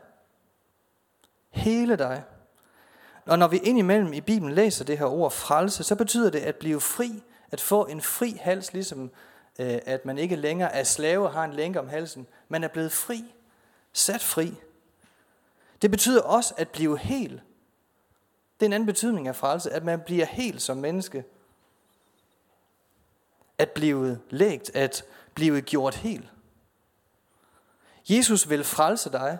Hele 1.49 1.95
dig. 1.95 2.23
Og 3.25 3.39
når 3.39 3.47
vi 3.47 3.57
indimellem 3.57 4.13
i 4.13 4.21
Bibelen 4.21 4.53
læser 4.53 4.85
det 4.85 4.97
her 4.97 5.05
ord 5.05 5.31
frelse, 5.31 5.83
så 5.83 5.95
betyder 5.95 6.29
det 6.29 6.39
at 6.39 6.55
blive 6.55 6.81
fri, 6.81 7.23
at 7.51 7.61
få 7.61 7.85
en 7.85 8.01
fri 8.01 8.37
hals, 8.41 8.73
ligesom 8.73 9.11
øh, 9.59 9.79
at 9.85 10.05
man 10.05 10.17
ikke 10.17 10.35
længere 10.35 10.73
er 10.73 10.83
slave 10.83 11.25
og 11.27 11.33
har 11.33 11.43
en 11.43 11.53
lænke 11.53 11.79
om 11.79 11.87
halsen. 11.87 12.27
Man 12.49 12.63
er 12.63 12.67
blevet 12.67 12.91
fri, 12.91 13.35
sat 13.93 14.21
fri. 14.21 14.53
Det 15.81 15.91
betyder 15.91 16.21
også 16.21 16.53
at 16.57 16.69
blive 16.69 16.97
hel. 16.97 17.41
Det 18.63 18.67
er 18.67 18.69
en 18.69 18.73
anden 18.73 18.87
betydning 18.87 19.27
af 19.27 19.35
frelse, 19.35 19.71
at 19.71 19.83
man 19.83 19.99
bliver 19.99 20.25
helt 20.25 20.61
som 20.61 20.77
menneske. 20.77 21.25
At 23.57 23.71
blive 23.71 24.19
lægt, 24.29 24.75
at 24.75 25.05
blive 25.33 25.61
gjort 25.61 25.95
helt. 25.95 26.31
Jesus 28.09 28.49
vil 28.49 28.63
frelse 28.63 29.11
dig, 29.11 29.37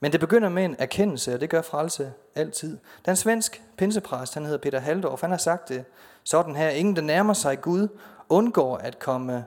Men 0.00 0.12
det 0.12 0.20
begynder 0.20 0.48
med 0.48 0.64
en 0.64 0.76
erkendelse, 0.78 1.34
og 1.34 1.40
det 1.40 1.50
gør 1.50 1.62
frelse 1.62 2.12
altid. 2.34 2.78
Den 3.06 3.16
svensk 3.16 3.62
pinsepræst, 3.76 4.34
han 4.34 4.44
hedder 4.44 4.58
Peter 4.58 4.78
Haldorf, 4.78 5.20
han 5.20 5.30
har 5.30 5.38
sagt 5.38 5.68
det 5.68 5.84
sådan 6.24 6.56
her. 6.56 6.68
Ingen, 6.68 6.96
der 6.96 7.02
nærmer 7.02 7.34
sig 7.34 7.60
Gud, 7.60 7.88
undgår 8.28 8.76
at 8.76 8.98
komme 8.98 9.46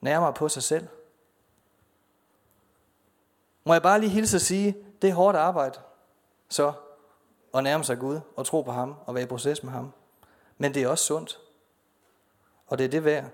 nærmere 0.00 0.32
på 0.32 0.48
sig 0.48 0.62
selv. 0.62 0.88
Må 3.64 3.72
jeg 3.72 3.82
bare 3.82 4.00
lige 4.00 4.10
hilse 4.10 4.36
og 4.36 4.40
sige, 4.40 4.76
det 5.02 5.10
er 5.10 5.14
hårdt 5.14 5.38
arbejde, 5.38 5.78
så 6.48 6.72
at 7.54 7.64
nærme 7.64 7.84
sig 7.84 7.98
Gud 7.98 8.20
og 8.36 8.46
tro 8.46 8.62
på 8.62 8.72
ham 8.72 8.94
og 9.06 9.14
være 9.14 9.24
i 9.24 9.26
proces 9.26 9.62
med 9.62 9.72
ham. 9.72 9.92
Men 10.58 10.74
det 10.74 10.82
er 10.82 10.88
også 10.88 11.04
sundt. 11.04 11.38
Og 12.66 12.78
det 12.78 12.84
er 12.84 12.88
det 12.88 13.04
værd. 13.04 13.24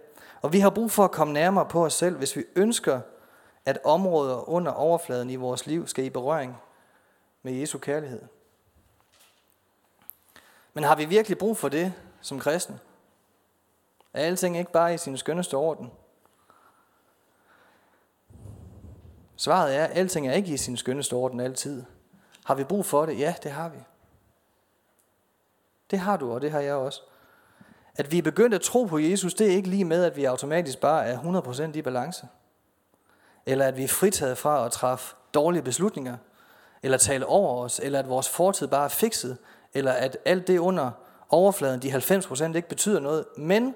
Og 0.43 0.53
vi 0.53 0.61
har 0.61 0.71
brug 0.71 0.91
for 0.91 1.05
at 1.05 1.11
komme 1.11 1.33
nærmere 1.33 1.67
på 1.67 1.85
os 1.85 1.95
selv, 1.95 2.17
hvis 2.17 2.37
vi 2.37 2.45
ønsker, 2.57 3.01
at 3.65 3.79
områder 3.85 4.49
under 4.49 4.73
overfladen 4.73 5.31
i 5.31 5.37
vores 5.37 5.67
liv 5.67 5.87
skal 5.87 6.05
i 6.05 6.11
berøring 6.11 6.57
med 7.43 7.53
Jesu 7.53 7.79
kærlighed. 7.79 8.23
Men 10.75 10.85
har 10.85 10.97
vi 10.97 11.05
virkelig 11.05 11.39
brug 11.39 11.57
for 11.57 11.69
det 11.69 11.93
som 12.21 12.41
kristen? 12.41 12.81
Er 14.15 14.23
alting 14.23 14.59
ikke 14.59 14.73
bare 14.73 14.95
i 14.95 14.99
sin 14.99 15.17
skønneste 15.17 15.55
orden? 15.55 15.93
Svaret 19.37 19.77
er, 19.77 19.85
at 19.85 19.97
alting 19.97 20.29
er 20.29 20.33
ikke 20.33 20.55
i 20.55 20.57
sin 20.57 20.77
skønneste 20.77 21.15
orden 21.15 21.41
altid. 21.41 21.85
Har 22.45 22.55
vi 22.55 22.65
brug 22.65 22.87
for 22.87 23.07
det? 23.07 23.19
Ja, 23.19 23.35
det 23.43 23.51
har 23.51 23.69
vi. 23.69 23.79
Det 25.91 25.99
har 25.99 26.17
du, 26.17 26.33
og 26.33 26.41
det 26.41 26.51
har 26.51 26.61
jeg 26.61 26.75
også. 26.75 27.03
At 27.97 28.13
vi 28.13 28.19
er 28.19 28.23
begyndt 28.23 28.55
at 28.55 28.61
tro 28.61 28.85
på 28.85 28.99
Jesus, 28.99 29.35
det 29.35 29.47
er 29.47 29.51
ikke 29.57 29.69
lige 29.69 29.85
med, 29.85 30.05
at 30.05 30.17
vi 30.17 30.25
automatisk 30.25 30.81
bare 30.81 31.07
er 31.07 31.19
100% 31.73 31.79
i 31.79 31.83
balance. 31.83 32.29
Eller 33.47 33.67
at 33.67 33.77
vi 33.77 33.85
er 33.85 33.89
fritaget 33.89 34.39
fra 34.39 34.67
at 34.67 34.73
træffe 34.73 35.17
dårlige 35.35 35.63
beslutninger, 35.63 36.17
eller 36.83 36.99
tale 36.99 37.27
over 37.27 37.65
os, 37.65 37.81
eller 37.83 37.99
at 37.99 38.09
vores 38.09 38.29
fortid 38.29 38.69
bare 38.69 38.85
er 38.85 38.89
fikset, 38.89 39.39
eller 39.75 39.93
at 39.93 40.19
alt 40.25 40.47
det 40.47 40.59
under 40.59 40.91
overfladen, 41.29 41.83
de 41.83 41.93
90% 41.93 42.57
ikke 42.57 42.69
betyder 42.69 43.01
noget. 43.01 43.25
Men 43.37 43.75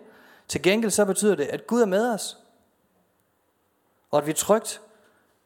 til 0.49 0.63
gengæld 0.63 0.91
så 0.91 1.05
betyder 1.05 1.35
det, 1.35 1.45
at 1.45 1.67
Gud 1.67 1.83
er 1.83 1.87
med 1.87 2.15
os. 2.15 2.39
Og 4.11 4.19
at 4.19 4.27
vi 4.27 4.33
trygt 4.33 4.81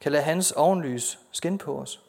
kan 0.00 0.12
lade 0.12 0.22
hans 0.22 0.52
ovenlys 0.52 1.18
skinne 1.32 1.58
på 1.58 1.78
os. 1.78 2.02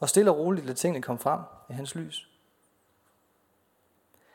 Og 0.00 0.08
stille 0.08 0.30
og 0.30 0.38
roligt 0.38 0.66
lade 0.66 0.78
tingene 0.78 1.02
komme 1.02 1.18
frem 1.18 1.40
af 1.68 1.74
hans 1.74 1.94
lys. 1.94 2.28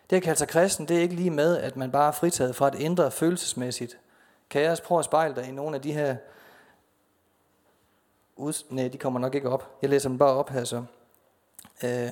Det 0.10 0.18
at 0.18 0.24
kalde 0.24 0.40
sig 0.40 0.48
kristen, 0.48 0.88
det 0.88 0.98
er 0.98 1.02
ikke 1.02 1.16
lige 1.16 1.30
med, 1.30 1.58
at 1.58 1.76
man 1.76 1.92
bare 1.92 2.08
er 2.08 2.12
fritaget 2.12 2.56
fra 2.56 2.68
et 2.68 2.76
indre 2.76 3.12
følelsesmæssigt 3.12 3.98
kaos. 4.50 4.82
prøve 4.82 5.00
at 5.00 5.06
spejle 5.06 5.36
dig 5.36 5.48
i 5.48 5.52
nogle 5.52 5.76
af 5.76 5.82
de 5.82 5.94
her... 5.94 6.16
Ud... 8.36 8.54
Nej, 8.70 8.88
de 8.88 8.98
kommer 8.98 9.20
nok 9.20 9.36
ikke 9.36 9.50
op. 9.50 9.78
Jeg 9.82 9.90
læser 9.90 10.10
dem 10.10 10.18
bare 10.18 10.34
op 10.34 10.50
her 10.50 10.64
så. 10.64 10.78
Øh, 11.84 12.10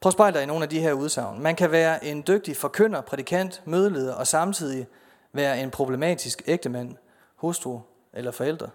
prøv 0.00 0.08
at 0.08 0.12
spejle 0.12 0.34
dig 0.34 0.42
i 0.42 0.46
nogle 0.46 0.62
af 0.62 0.68
de 0.68 0.80
her 0.80 0.92
udsagn. 0.92 1.42
Man 1.42 1.56
kan 1.56 1.70
være 1.70 2.04
en 2.04 2.24
dygtig 2.26 2.56
forkynder, 2.56 3.00
prædikant, 3.00 3.62
mødeleder 3.64 4.14
og 4.14 4.26
samtidig 4.26 4.86
være 5.32 5.60
en 5.60 5.70
problematisk 5.70 6.42
ægtemand, 6.46 6.96
hustru 7.36 7.80
eller 8.12 8.30
forældre. 8.30 8.70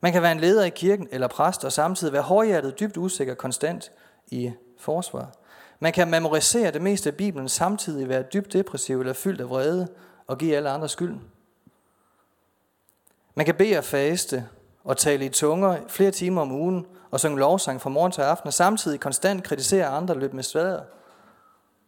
Man 0.00 0.12
kan 0.12 0.22
være 0.22 0.32
en 0.32 0.40
leder 0.40 0.64
i 0.64 0.70
kirken 0.70 1.08
eller 1.10 1.26
præst 1.26 1.64
og 1.64 1.72
samtidig 1.72 2.12
være 2.12 2.22
hårdhjertet, 2.22 2.80
dybt 2.80 2.96
usikker, 2.96 3.34
konstant 3.34 3.92
i 4.30 4.52
forsvar. 4.78 5.32
Man 5.80 5.92
kan 5.92 6.10
memorisere 6.10 6.70
det 6.70 6.82
meste 6.82 7.10
af 7.10 7.16
Bibelen, 7.16 7.48
samtidig 7.48 8.08
være 8.08 8.22
dybt 8.22 8.52
depressiv 8.52 9.00
eller 9.00 9.12
fyldt 9.12 9.40
af 9.40 9.50
vrede 9.50 9.88
og 10.26 10.38
give 10.38 10.56
alle 10.56 10.70
andre 10.70 10.88
skylden. 10.88 11.22
Man 13.34 13.46
kan 13.46 13.54
bede 13.54 13.78
og 13.78 13.84
faste 13.84 14.48
og 14.84 14.96
tale 14.96 15.24
i 15.24 15.28
tunger 15.28 15.78
flere 15.88 16.10
timer 16.10 16.42
om 16.42 16.52
ugen 16.52 16.86
og 17.10 17.20
synge 17.20 17.38
lovsang 17.38 17.80
fra 17.80 17.90
morgen 17.90 18.12
til 18.12 18.22
aften 18.22 18.46
og 18.46 18.52
samtidig 18.52 19.00
konstant 19.00 19.44
kritisere 19.44 19.86
andre 19.86 20.14
og 20.14 20.20
løbe 20.20 20.36
med 20.36 20.42
slader. 20.42 20.82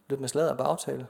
Løbe 0.09 0.21
med 0.21 0.29
slader 0.29 0.51
og 0.51 0.57
bagtale. 0.57 1.07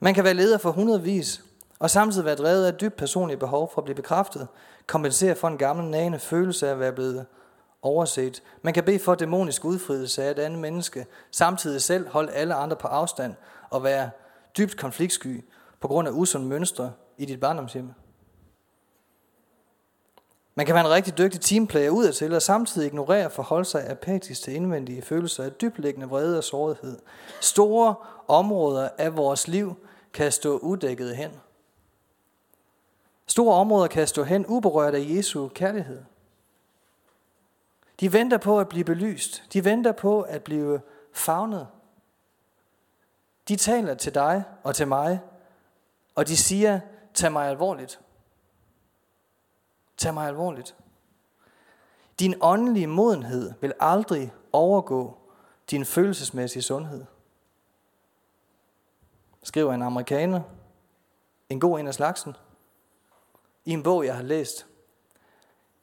Man 0.00 0.14
kan 0.14 0.24
være 0.24 0.34
leder 0.34 0.58
for 0.58 0.70
hundredvis 0.70 1.44
og 1.78 1.90
samtidig 1.90 2.24
være 2.24 2.34
drevet 2.34 2.66
af 2.66 2.74
dybt 2.74 2.96
personlige 2.96 3.36
behov 3.36 3.70
for 3.74 3.80
at 3.80 3.84
blive 3.84 3.94
bekræftet, 3.94 4.48
kompensere 4.86 5.34
for 5.34 5.48
en 5.48 5.58
gammel 5.58 5.86
nagende 5.86 6.18
følelse 6.18 6.68
af 6.68 6.72
at 6.72 6.80
være 6.80 6.92
blevet 6.92 7.26
overset. 7.82 8.42
Man 8.62 8.74
kan 8.74 8.84
bede 8.84 8.98
for 8.98 9.14
dæmonisk 9.14 9.64
udfrielse 9.64 10.24
af 10.24 10.30
et 10.30 10.38
andet 10.38 10.58
menneske, 10.58 11.06
samtidig 11.30 11.82
selv 11.82 12.08
holde 12.08 12.32
alle 12.32 12.54
andre 12.54 12.76
på 12.76 12.88
afstand 12.88 13.34
og 13.70 13.84
være 13.84 14.10
dybt 14.58 14.76
konfliktsky 14.76 15.44
på 15.80 15.88
grund 15.88 16.08
af 16.08 16.12
usund 16.12 16.44
mønstre 16.44 16.92
i 17.18 17.24
dit 17.24 17.40
barndomshjem. 17.40 17.90
Man 20.54 20.66
kan 20.66 20.74
være 20.74 20.84
en 20.84 20.90
rigtig 20.90 21.18
dygtig 21.18 21.40
teamplayer 21.40 21.90
udadtil 21.90 22.34
og 22.34 22.42
samtidig 22.42 22.86
ignorere 22.86 23.26
og 23.26 23.32
forholde 23.32 23.64
sig 23.64 23.90
apatisk 23.90 24.42
til 24.42 24.54
indvendige 24.54 25.02
følelser 25.02 25.44
af 25.44 25.52
dybliggende 25.52 26.08
vrede 26.08 26.38
og 26.38 26.44
sårighed. 26.44 26.98
Store 27.40 27.94
områder 28.28 28.88
af 28.98 29.16
vores 29.16 29.48
liv 29.48 29.74
kan 30.12 30.32
stå 30.32 30.58
udækket 30.58 31.16
hen. 31.16 31.30
Store 33.26 33.54
områder 33.54 33.86
kan 33.86 34.06
stå 34.06 34.22
hen 34.22 34.46
uberørt 34.46 34.94
af 34.94 35.04
Jesu 35.08 35.48
kærlighed. 35.48 36.02
De 38.00 38.12
venter 38.12 38.38
på 38.38 38.60
at 38.60 38.68
blive 38.68 38.84
belyst. 38.84 39.44
De 39.52 39.64
venter 39.64 39.92
på 39.92 40.22
at 40.22 40.44
blive 40.44 40.80
fagnet. 41.12 41.68
De 43.48 43.56
taler 43.56 43.94
til 43.94 44.14
dig 44.14 44.44
og 44.62 44.74
til 44.74 44.88
mig, 44.88 45.20
og 46.14 46.28
de 46.28 46.36
siger, 46.36 46.80
tag 47.14 47.32
mig 47.32 47.48
alvorligt. 47.48 48.00
Tag 49.96 50.14
mig 50.14 50.28
alvorligt. 50.28 50.76
Din 52.18 52.34
åndelige 52.40 52.86
modenhed 52.86 53.52
vil 53.60 53.72
aldrig 53.80 54.32
overgå 54.52 55.18
din 55.70 55.84
følelsesmæssige 55.84 56.62
sundhed. 56.62 57.04
Skriver 59.42 59.74
en 59.74 59.82
amerikaner, 59.82 60.40
en 61.48 61.60
god 61.60 61.80
en 61.80 61.86
af 61.86 61.94
slagsen, 61.94 62.36
i 63.64 63.72
en 63.72 63.82
bog, 63.82 64.04
jeg 64.06 64.16
har 64.16 64.22
læst. 64.22 64.66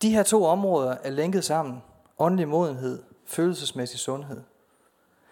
De 0.01 0.13
her 0.13 0.23
to 0.23 0.43
områder 0.43 0.97
er 1.03 1.09
lænket 1.09 1.43
sammen. 1.43 1.83
Åndelig 2.19 2.47
modenhed, 2.47 3.03
følelsesmæssig 3.25 3.99
sundhed. 3.99 4.41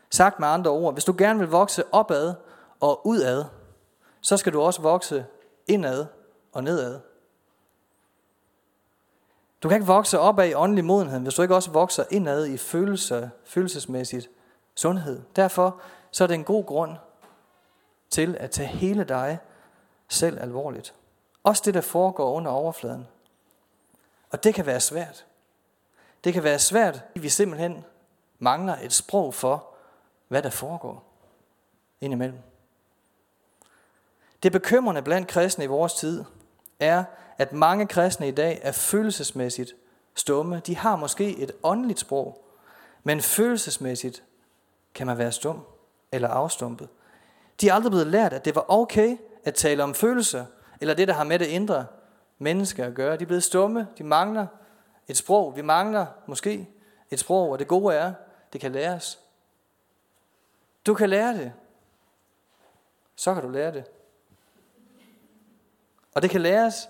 Sagt 0.09 0.39
med 0.39 0.47
andre 0.47 0.71
ord, 0.71 0.93
hvis 0.93 1.05
du 1.05 1.15
gerne 1.17 1.39
vil 1.39 1.47
vokse 1.47 1.83
opad 1.91 2.33
og 2.79 3.07
udad, 3.07 3.45
så 4.21 4.37
skal 4.37 4.53
du 4.53 4.61
også 4.61 4.81
vokse 4.81 5.25
indad 5.67 6.05
og 6.51 6.63
nedad. 6.63 6.99
Du 9.63 9.69
kan 9.69 9.75
ikke 9.75 9.87
vokse 9.87 10.19
opad 10.19 10.47
i 10.47 10.53
åndelig 10.53 10.85
modenhed, 10.85 11.19
hvis 11.19 11.33
du 11.33 11.41
ikke 11.41 11.55
også 11.55 11.71
vokser 11.71 12.03
indad 12.11 12.45
i 12.45 12.57
følelse, 12.57 13.31
følelsesmæssigt 13.45 14.29
sundhed. 14.75 15.21
Derfor 15.35 15.81
så 16.11 16.23
er 16.23 16.27
det 16.27 16.35
en 16.35 16.43
god 16.43 16.65
grund 16.65 16.97
til 18.09 18.37
at 18.39 18.51
tage 18.51 18.67
hele 18.67 19.03
dig 19.03 19.39
selv 20.09 20.41
alvorligt. 20.41 20.93
Også 21.43 21.61
det, 21.65 21.73
der 21.73 21.81
foregår 21.81 22.33
under 22.33 22.51
overfladen. 22.51 23.07
Og 24.31 24.43
det 24.43 24.55
kan 24.55 24.65
være 24.65 24.79
svært. 24.79 25.25
Det 26.23 26.33
kan 26.33 26.43
være 26.43 26.59
svært, 26.59 27.01
fordi 27.07 27.19
vi 27.19 27.29
simpelthen 27.29 27.85
mangler 28.39 28.75
et 28.81 28.93
sprog 28.93 29.33
for, 29.33 29.67
hvad 30.27 30.43
der 30.43 30.49
foregår 30.49 31.13
indimellem. 32.01 32.39
Det 34.43 34.51
bekymrende 34.51 35.01
blandt 35.01 35.27
kristne 35.27 35.63
i 35.63 35.67
vores 35.67 35.93
tid 35.93 36.23
er, 36.79 37.03
at 37.37 37.53
mange 37.53 37.87
kristne 37.87 38.27
i 38.27 38.31
dag 38.31 38.59
er 38.61 38.71
følelsesmæssigt 38.71 39.73
stumme. 40.15 40.61
De 40.65 40.75
har 40.75 40.95
måske 40.95 41.37
et 41.37 41.51
åndeligt 41.63 41.99
sprog, 41.99 42.45
men 43.03 43.21
følelsesmæssigt 43.21 44.23
kan 44.93 45.07
man 45.07 45.17
være 45.17 45.31
stum 45.31 45.65
eller 46.11 46.27
afstumpet. 46.27 46.89
De 47.61 47.69
er 47.69 47.73
aldrig 47.73 47.91
blevet 47.91 48.07
lært, 48.07 48.33
at 48.33 48.45
det 48.45 48.55
var 48.55 48.65
okay 48.67 49.17
at 49.43 49.53
tale 49.53 49.83
om 49.83 49.93
følelser, 49.93 50.45
eller 50.81 50.93
det, 50.93 51.07
der 51.07 51.13
har 51.13 51.23
med 51.23 51.39
det 51.39 51.47
indre 51.47 51.85
menneske 52.39 52.83
at 52.83 52.93
gøre. 52.93 53.17
De 53.17 53.23
er 53.23 53.27
blevet 53.27 53.43
stumme, 53.43 53.87
de 53.97 54.03
mangler 54.03 54.47
et 55.07 55.17
sprog. 55.17 55.55
Vi 55.55 55.61
mangler 55.61 56.05
måske 56.27 56.69
et 57.11 57.19
sprog, 57.19 57.49
og 57.49 57.59
det 57.59 57.67
gode 57.67 57.95
er, 57.95 58.13
det 58.53 58.61
kan 58.61 58.71
læres. 58.71 59.19
Du 60.85 60.93
kan 60.93 61.09
lære 61.09 61.33
det. 61.33 61.53
Så 63.15 63.33
kan 63.33 63.43
du 63.43 63.49
lære 63.49 63.73
det. 63.73 63.85
Og 66.13 66.21
det 66.21 66.29
kan 66.29 66.41
læres 66.41 66.89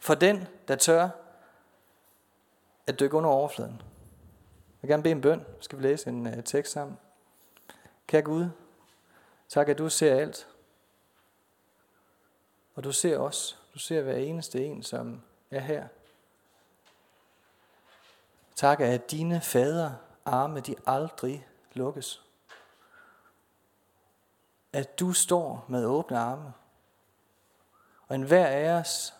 for 0.00 0.14
den, 0.14 0.46
der 0.68 0.76
tør 0.76 1.08
at 2.86 3.00
dykke 3.00 3.16
under 3.16 3.30
overfladen. 3.30 3.76
Jeg 3.76 4.82
vil 4.82 4.88
gerne 4.88 5.02
bede 5.02 5.12
en 5.12 5.20
bøn. 5.20 5.46
Skal 5.60 5.78
vi 5.78 5.84
læse 5.84 6.08
en 6.08 6.26
uh, 6.26 6.44
tekst 6.44 6.72
sammen? 6.72 6.98
Kære 8.06 8.22
Gud, 8.22 8.46
tak 9.48 9.68
at 9.68 9.78
du 9.78 9.88
ser 9.88 10.14
alt. 10.14 10.48
Og 12.74 12.84
du 12.84 12.92
ser 12.92 13.18
os. 13.18 13.58
Du 13.74 13.78
ser 13.78 14.02
hver 14.02 14.16
eneste 14.16 14.64
en, 14.64 14.82
som 14.82 15.22
er 15.50 15.60
her. 15.60 15.88
Tak 18.54 18.80
at 18.80 19.10
dine 19.10 19.40
fader 19.40 19.92
arme, 20.24 20.60
de 20.60 20.74
aldrig 20.86 21.48
lukkes. 21.72 22.22
At 24.72 25.00
du 25.00 25.12
står 25.12 25.64
med 25.68 25.86
åbne 25.86 26.18
arme. 26.18 26.52
Og 28.08 28.14
enhver 28.14 28.46
af 28.46 28.70
os 28.70 29.14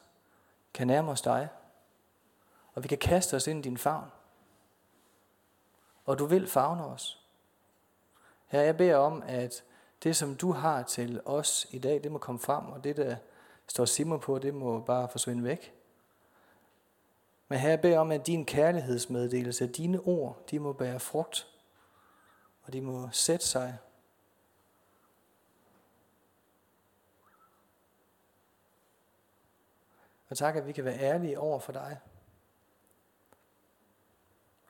kan 0.74 0.86
nærme 0.86 1.10
os 1.10 1.22
dig. 1.22 1.48
og 2.74 2.82
vi 2.82 2.88
kan 2.88 2.98
kaste 2.98 3.34
os 3.34 3.46
ind 3.46 3.58
i 3.58 3.68
din 3.68 3.78
favn. 3.78 4.10
Og 6.04 6.18
du 6.18 6.26
vil 6.26 6.48
favne 6.48 6.84
os. 6.84 7.24
Her 8.46 8.60
jeg 8.60 8.76
beder 8.76 8.96
om, 8.96 9.22
at 9.26 9.64
det, 10.02 10.16
som 10.16 10.36
du 10.36 10.52
har 10.52 10.82
til 10.82 11.20
os 11.24 11.66
i 11.70 11.78
dag, 11.78 12.02
det 12.02 12.12
må 12.12 12.18
komme 12.18 12.38
frem, 12.38 12.66
og 12.66 12.84
det, 12.84 12.96
der 12.96 13.16
står 13.66 13.84
Simon 13.84 14.20
på, 14.20 14.38
det 14.38 14.54
må 14.54 14.80
bare 14.80 15.08
forsvinde 15.08 15.44
væk. 15.44 15.74
Men 17.48 17.58
her 17.58 17.76
beder 17.76 17.98
om, 17.98 18.10
at 18.10 18.26
din 18.26 18.46
kærlighedsmeddelelse, 18.46 19.66
dine 19.66 20.00
ord, 20.00 20.46
de 20.50 20.58
må 20.58 20.72
bære 20.72 21.00
frugt, 21.00 21.46
og 22.62 22.72
de 22.72 22.80
må 22.80 23.08
sætte 23.12 23.46
sig 23.46 23.78
Og 30.34 30.38
tak, 30.38 30.56
at 30.56 30.66
vi 30.66 30.72
kan 30.72 30.84
være 30.84 30.98
ærlige 30.98 31.38
over 31.38 31.60
for 31.60 31.72
dig. 31.72 31.98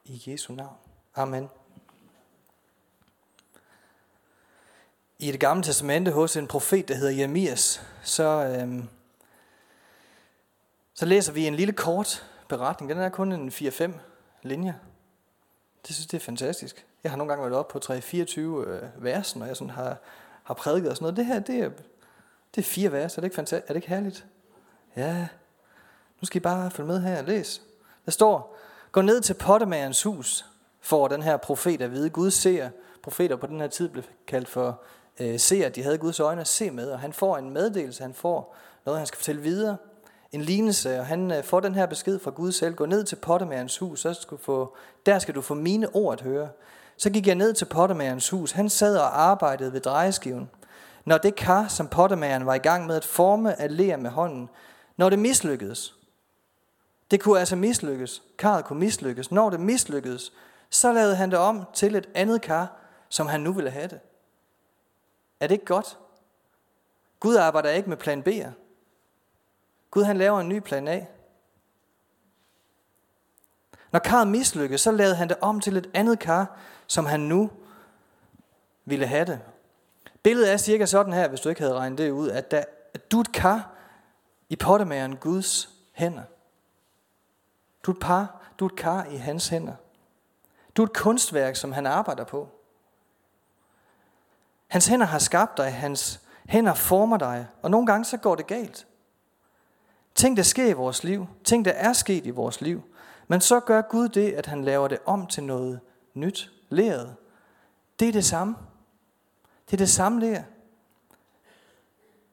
I 0.04 0.22
Jesu 0.26 0.52
navn. 0.52 0.76
Amen. 1.14 1.50
I 5.18 5.32
det 5.32 5.40
gamle 5.40 5.62
testamente 5.62 6.10
hos 6.10 6.36
en 6.36 6.46
profet, 6.46 6.88
der 6.88 6.94
hedder 6.94 7.12
Jeremias, 7.12 7.82
så, 8.02 8.24
øhm, 8.24 8.88
så 10.94 11.06
læser 11.06 11.32
vi 11.32 11.46
en 11.46 11.54
lille 11.54 11.72
kort 11.72 12.30
beretning. 12.48 12.90
Den 12.90 12.98
er 12.98 13.08
kun 13.08 13.32
en 13.32 13.48
4-5 13.48 13.92
linjer. 14.42 14.72
Det 15.86 15.94
synes 15.94 16.06
det 16.06 16.16
er 16.16 16.24
fantastisk. 16.24 16.86
Jeg 17.04 17.12
har 17.12 17.16
nogle 17.16 17.32
gange 17.32 17.44
været 17.44 17.58
oppe 17.58 17.72
på 17.72 17.92
3-24 17.92 18.40
øh, 18.40 18.82
vers, 19.04 19.36
når 19.36 19.46
jeg 19.46 19.56
sådan 19.56 19.70
har, 19.70 19.96
har 20.42 20.54
prædiket 20.54 20.90
og 20.90 20.96
sådan 20.96 21.04
noget. 21.04 21.16
Det 21.16 21.26
her, 21.26 21.40
det 21.40 21.58
er, 21.58 21.70
det 22.54 22.60
er 22.60 22.62
fire 22.62 22.92
vers. 22.92 23.16
Er 23.16 23.20
det 23.20 23.26
ikke, 23.26 23.36
fantastisk? 23.36 23.70
er 23.70 23.74
det 23.74 23.76
ikke 23.76 23.88
herligt? 23.88 24.26
Ja, 24.96 25.28
nu 26.20 26.26
skal 26.26 26.36
I 26.36 26.40
bare 26.40 26.70
følge 26.70 26.86
med 26.86 27.00
her 27.00 27.18
og 27.18 27.24
læse. 27.24 27.60
Der 28.04 28.10
står, 28.10 28.56
gå 28.92 29.00
ned 29.00 29.20
til 29.20 29.34
pottemagerens 29.34 30.02
hus, 30.02 30.44
for 30.80 31.08
den 31.08 31.22
her 31.22 31.36
profet 31.36 31.82
at 31.82 31.92
vide. 31.92 32.10
Gud 32.10 32.30
ser, 32.30 32.70
profeter 33.02 33.36
på 33.36 33.46
den 33.46 33.60
her 33.60 33.66
tid 33.66 33.88
blev 33.88 34.04
kaldt 34.26 34.48
for 34.48 34.82
øh, 35.20 35.40
ser, 35.40 35.68
de 35.68 35.82
havde 35.82 35.98
Guds 35.98 36.20
øjne 36.20 36.40
at 36.40 36.48
se 36.48 36.70
med, 36.70 36.90
og 36.90 37.00
han 37.00 37.12
får 37.12 37.36
en 37.38 37.50
meddelelse, 37.50 38.02
han 38.02 38.14
får 38.14 38.56
noget, 38.84 39.00
han 39.00 39.06
skal 39.06 39.16
fortælle 39.16 39.42
videre, 39.42 39.76
en 40.34 40.42
lignelse, 40.42 41.00
og 41.00 41.06
han 41.06 41.32
øh, 41.32 41.44
får 41.44 41.60
den 41.60 41.74
her 41.74 41.86
besked 41.86 42.18
fra 42.18 42.30
Gud 42.30 42.52
selv, 42.52 42.74
gå 42.74 42.86
ned 42.86 43.04
til 43.04 43.16
pottemagerens 43.16 43.78
hus, 43.78 44.00
så 44.00 44.14
skal 44.14 44.38
få, 44.38 44.76
der 45.06 45.18
skal 45.18 45.34
du 45.34 45.40
få 45.40 45.54
mine 45.54 45.94
ord 45.94 46.12
at 46.12 46.20
høre. 46.20 46.48
Så 46.96 47.10
gik 47.10 47.26
jeg 47.26 47.34
ned 47.34 47.54
til 47.54 47.64
pottemagerens 47.64 48.30
hus, 48.30 48.52
han 48.52 48.68
sad 48.68 48.96
og 48.96 49.20
arbejdede 49.20 49.72
ved 49.72 49.80
drejeskiven. 49.80 50.50
Når 51.04 51.18
det 51.18 51.34
kar, 51.34 51.68
som 51.68 51.88
pottemageren 51.88 52.46
var 52.46 52.54
i 52.54 52.58
gang 52.58 52.86
med 52.86 52.96
at 52.96 53.04
forme 53.04 53.60
af 53.60 53.76
ler 53.76 53.96
med 53.96 54.10
hånden, 54.10 54.48
når 54.96 55.10
det 55.10 55.18
mislykkedes, 55.18 55.94
det 57.10 57.20
kunne 57.20 57.38
altså 57.38 57.56
mislykkes. 57.56 58.22
Karret 58.38 58.64
kunne 58.64 58.78
mislykkes. 58.78 59.30
Når 59.30 59.50
det 59.50 59.60
mislykkedes, 59.60 60.32
så 60.70 60.92
lavede 60.92 61.16
han 61.16 61.30
det 61.30 61.38
om 61.38 61.64
til 61.74 61.96
et 61.96 62.08
andet 62.14 62.42
kar, 62.42 62.76
som 63.08 63.26
han 63.26 63.40
nu 63.40 63.52
ville 63.52 63.70
have 63.70 63.88
det. 63.88 64.00
Er 65.40 65.46
det 65.46 65.54
ikke 65.54 65.64
godt? 65.64 65.98
Gud 67.20 67.36
arbejder 67.36 67.70
ikke 67.70 67.88
med 67.88 67.96
plan 67.96 68.22
B'er. 68.28 68.63
Gud 69.94 70.04
han 70.04 70.16
laver 70.16 70.40
en 70.40 70.48
ny 70.48 70.58
plan 70.58 70.88
A. 70.88 71.04
Når 73.92 73.98
karret 73.98 74.28
mislykkes, 74.28 74.80
så 74.80 74.90
lavede 74.90 75.14
han 75.14 75.28
det 75.28 75.36
om 75.40 75.60
til 75.60 75.76
et 75.76 75.90
andet 75.94 76.18
kar, 76.18 76.58
som 76.86 77.06
han 77.06 77.20
nu 77.20 77.50
ville 78.84 79.06
have 79.06 79.24
det. 79.24 79.40
Billedet 80.22 80.52
er 80.52 80.56
cirka 80.56 80.86
sådan 80.86 81.12
her, 81.12 81.28
hvis 81.28 81.40
du 81.40 81.48
ikke 81.48 81.60
havde 81.60 81.74
regnet 81.74 81.98
det 81.98 82.10
ud, 82.10 82.28
at, 82.28 82.50
der, 82.50 82.64
at 82.94 83.12
du 83.12 83.16
er 83.16 83.20
et 83.20 83.32
kar 83.32 83.70
i 84.48 84.56
pottemageren 84.56 85.16
Guds 85.16 85.70
hænder. 85.92 86.22
Du 87.82 87.90
er 87.90 87.94
et 87.94 88.00
par, 88.00 88.40
du 88.58 88.64
er 88.64 88.68
et 88.68 88.76
kar 88.76 89.04
i 89.04 89.16
hans 89.16 89.48
hænder. 89.48 89.74
Du 90.76 90.82
er 90.82 90.86
et 90.86 90.92
kunstværk, 90.92 91.56
som 91.56 91.72
han 91.72 91.86
arbejder 91.86 92.24
på. 92.24 92.48
Hans 94.66 94.86
hænder 94.86 95.06
har 95.06 95.18
skabt 95.18 95.56
dig, 95.56 95.74
hans 95.74 96.20
hænder 96.46 96.74
former 96.74 97.16
dig, 97.16 97.46
og 97.62 97.70
nogle 97.70 97.86
gange 97.86 98.04
så 98.04 98.16
går 98.16 98.34
det 98.34 98.46
galt. 98.46 98.86
Ting, 100.14 100.36
der 100.36 100.42
sker 100.42 100.66
i 100.66 100.72
vores 100.72 101.04
liv, 101.04 101.26
ting, 101.44 101.64
der 101.64 101.70
er 101.70 101.92
sket 101.92 102.26
i 102.26 102.30
vores 102.30 102.60
liv, 102.60 102.82
men 103.28 103.40
så 103.40 103.60
gør 103.60 103.82
Gud 103.82 104.08
det, 104.08 104.32
at 104.32 104.46
han 104.46 104.64
laver 104.64 104.88
det 104.88 104.98
om 105.06 105.26
til 105.26 105.42
noget 105.42 105.80
nyt, 106.14 106.50
læret. 106.68 107.16
Det 108.00 108.08
er 108.08 108.12
det 108.12 108.24
samme. 108.24 108.56
Det 109.66 109.72
er 109.72 109.76
det 109.76 109.88
samme 109.88 110.20
lær. 110.20 110.42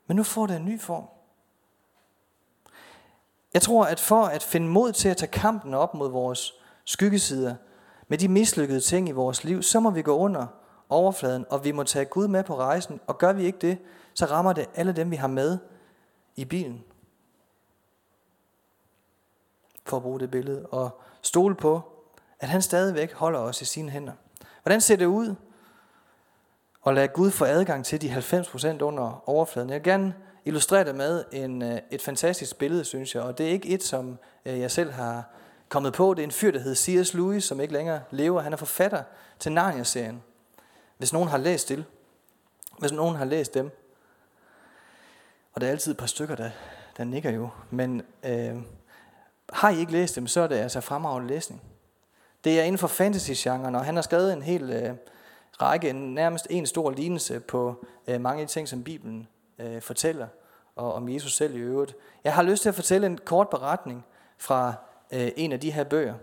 Men 0.08 0.16
nu 0.18 0.24
får 0.24 0.48
det 0.48 0.56
en 0.56 0.66
ny 0.66 0.80
form. 0.80 1.06
Jeg 3.54 3.62
tror, 3.62 3.86
at 3.86 4.00
for 4.00 4.24
at 4.24 4.44
finde 4.44 4.68
mod 4.68 4.92
til 4.92 5.10
at 5.10 5.18
tage 5.18 5.32
kampen 5.32 5.74
op 5.74 5.94
mod 5.94 6.12
vores 6.12 6.54
skyggesider, 6.86 7.56
med 8.08 8.18
de 8.18 8.28
mislykkede 8.28 8.80
ting 8.80 9.10
i 9.10 9.12
vores 9.12 9.44
liv, 9.44 9.64
så 9.64 9.80
må 9.80 9.90
vi 9.90 10.02
gå 10.02 10.18
under 10.18 10.48
overfladen, 10.90 11.46
og 11.50 11.64
vi 11.64 11.72
må 11.72 11.84
tage 11.84 12.06
Gud 12.06 12.28
med 12.28 12.44
på 12.44 12.56
rejsen. 12.56 13.00
Og 13.08 13.18
gør 13.18 13.34
vi 13.34 13.44
ikke 13.44 13.60
det, 13.62 13.78
så 14.14 14.26
rammer 14.26 14.54
det 14.54 14.70
alle 14.76 14.94
dem, 14.94 15.12
vi 15.12 15.16
har 15.16 15.28
med 15.28 15.58
i 16.36 16.46
bilen. 16.46 16.84
For 19.86 19.98
at 19.98 20.04
bruge 20.04 20.20
det 20.20 20.32
billede. 20.32 20.66
Og 20.66 21.02
stole 21.22 21.56
på, 21.56 21.82
at 22.40 22.50
han 22.50 22.62
stadigvæk 22.62 23.14
holder 23.14 23.40
os 23.40 23.62
i 23.62 23.66
sine 23.66 23.90
hænder. 23.90 24.14
Hvordan 24.64 24.82
ser 24.82 24.96
det 24.96 25.06
ud? 25.06 25.36
at 26.86 26.94
lade 26.94 27.08
Gud 27.08 27.32
få 27.32 27.46
adgang 27.46 27.86
til 27.86 28.02
de 28.02 28.16
90% 28.16 28.82
under 28.82 29.30
overfladen. 29.30 29.70
Jeg 29.70 29.76
vil 29.76 29.84
gerne 29.84 30.14
illustrere 30.46 30.84
det 30.84 30.96
med 30.96 31.24
en, 31.32 31.62
øh, 31.62 31.80
et 31.92 32.02
fantastisk 32.02 32.58
billede, 32.58 32.86
synes 32.86 33.16
jeg. 33.16 33.24
Og 33.24 33.38
det 33.38 33.46
er 33.46 33.52
ikke 33.52 33.70
et, 33.70 33.84
som 33.84 34.18
øh, 34.46 34.60
jeg 34.60 34.72
selv 34.72 34.92
har 34.92 35.24
kommet 35.70 35.94
på. 35.94 36.14
Det 36.14 36.22
er 36.22 36.24
en 36.24 36.32
fyr, 36.32 36.52
der 36.52 36.60
hedder 36.60 36.76
C.S. 37.04 37.14
Lewis, 37.14 37.44
som 37.44 37.62
ikke 37.62 37.74
længere 37.74 38.02
lever. 38.12 38.42
Han 38.42 38.54
er 38.54 38.58
forfatter 38.58 39.04
til 39.40 39.52
Narnia-serien. 39.52 40.24
Hvis 40.98 41.14
nogen 41.14 41.30
har 41.30 41.38
læst 41.38 41.70
det. 41.70 41.86
Hvis 42.80 42.92
nogen 42.92 43.16
har 43.16 43.26
læst 43.26 43.54
dem. 43.54 43.72
Og 45.54 45.62
der 45.62 45.68
er 45.68 45.72
altid 45.72 45.92
et 45.92 45.98
par 45.98 46.06
stykker, 46.06 46.36
der, 46.36 46.50
der 46.98 47.04
nikker 47.04 47.32
jo. 47.32 47.50
Men 47.70 48.02
øh, 48.24 48.56
har 49.52 49.70
I 49.70 49.80
ikke 49.80 49.92
læst 49.92 50.16
dem, 50.16 50.28
så 50.28 50.42
er 50.42 50.48
det 50.48 50.56
altså 50.56 50.82
fremragende 50.82 51.28
læsning. 51.28 51.62
Det 52.44 52.60
er 52.60 52.64
inden 52.64 52.78
for 52.78 52.88
fantasy-genren, 52.88 53.76
og 53.76 53.86
han 53.86 53.96
har 53.96 54.02
skrevet 54.02 54.34
en 54.34 54.42
hel 54.42 54.70
øh, 54.70 54.96
række, 55.62 55.94
nærmest 55.94 56.48
en 56.50 56.66
stor 56.66 56.92
lignelse 56.92 57.40
på 57.40 57.86
øh, 58.08 58.22
mange 58.22 58.42
af 58.42 58.48
de 58.48 58.54
ting, 58.54 58.68
som 58.68 58.84
Bibelen 58.84 59.28
øh, 59.60 59.82
fortæller, 59.82 60.28
og 60.76 60.94
om 60.94 61.10
Jesus 61.10 61.36
selv 61.36 61.56
i 61.56 61.60
øvrigt. 61.60 61.96
Jeg 62.24 62.34
har 62.34 62.44
lyst 62.44 62.62
til 62.62 62.70
at 62.70 62.76
fortælle 62.76 63.08
en 63.08 63.18
kort 63.18 63.50
beretning 63.50 64.06
fra 64.38 64.74
øh, 65.12 65.32
en 65.36 65.52
af 65.52 65.60
de 65.60 65.72
her 65.72 65.84
bøger. 65.84 66.14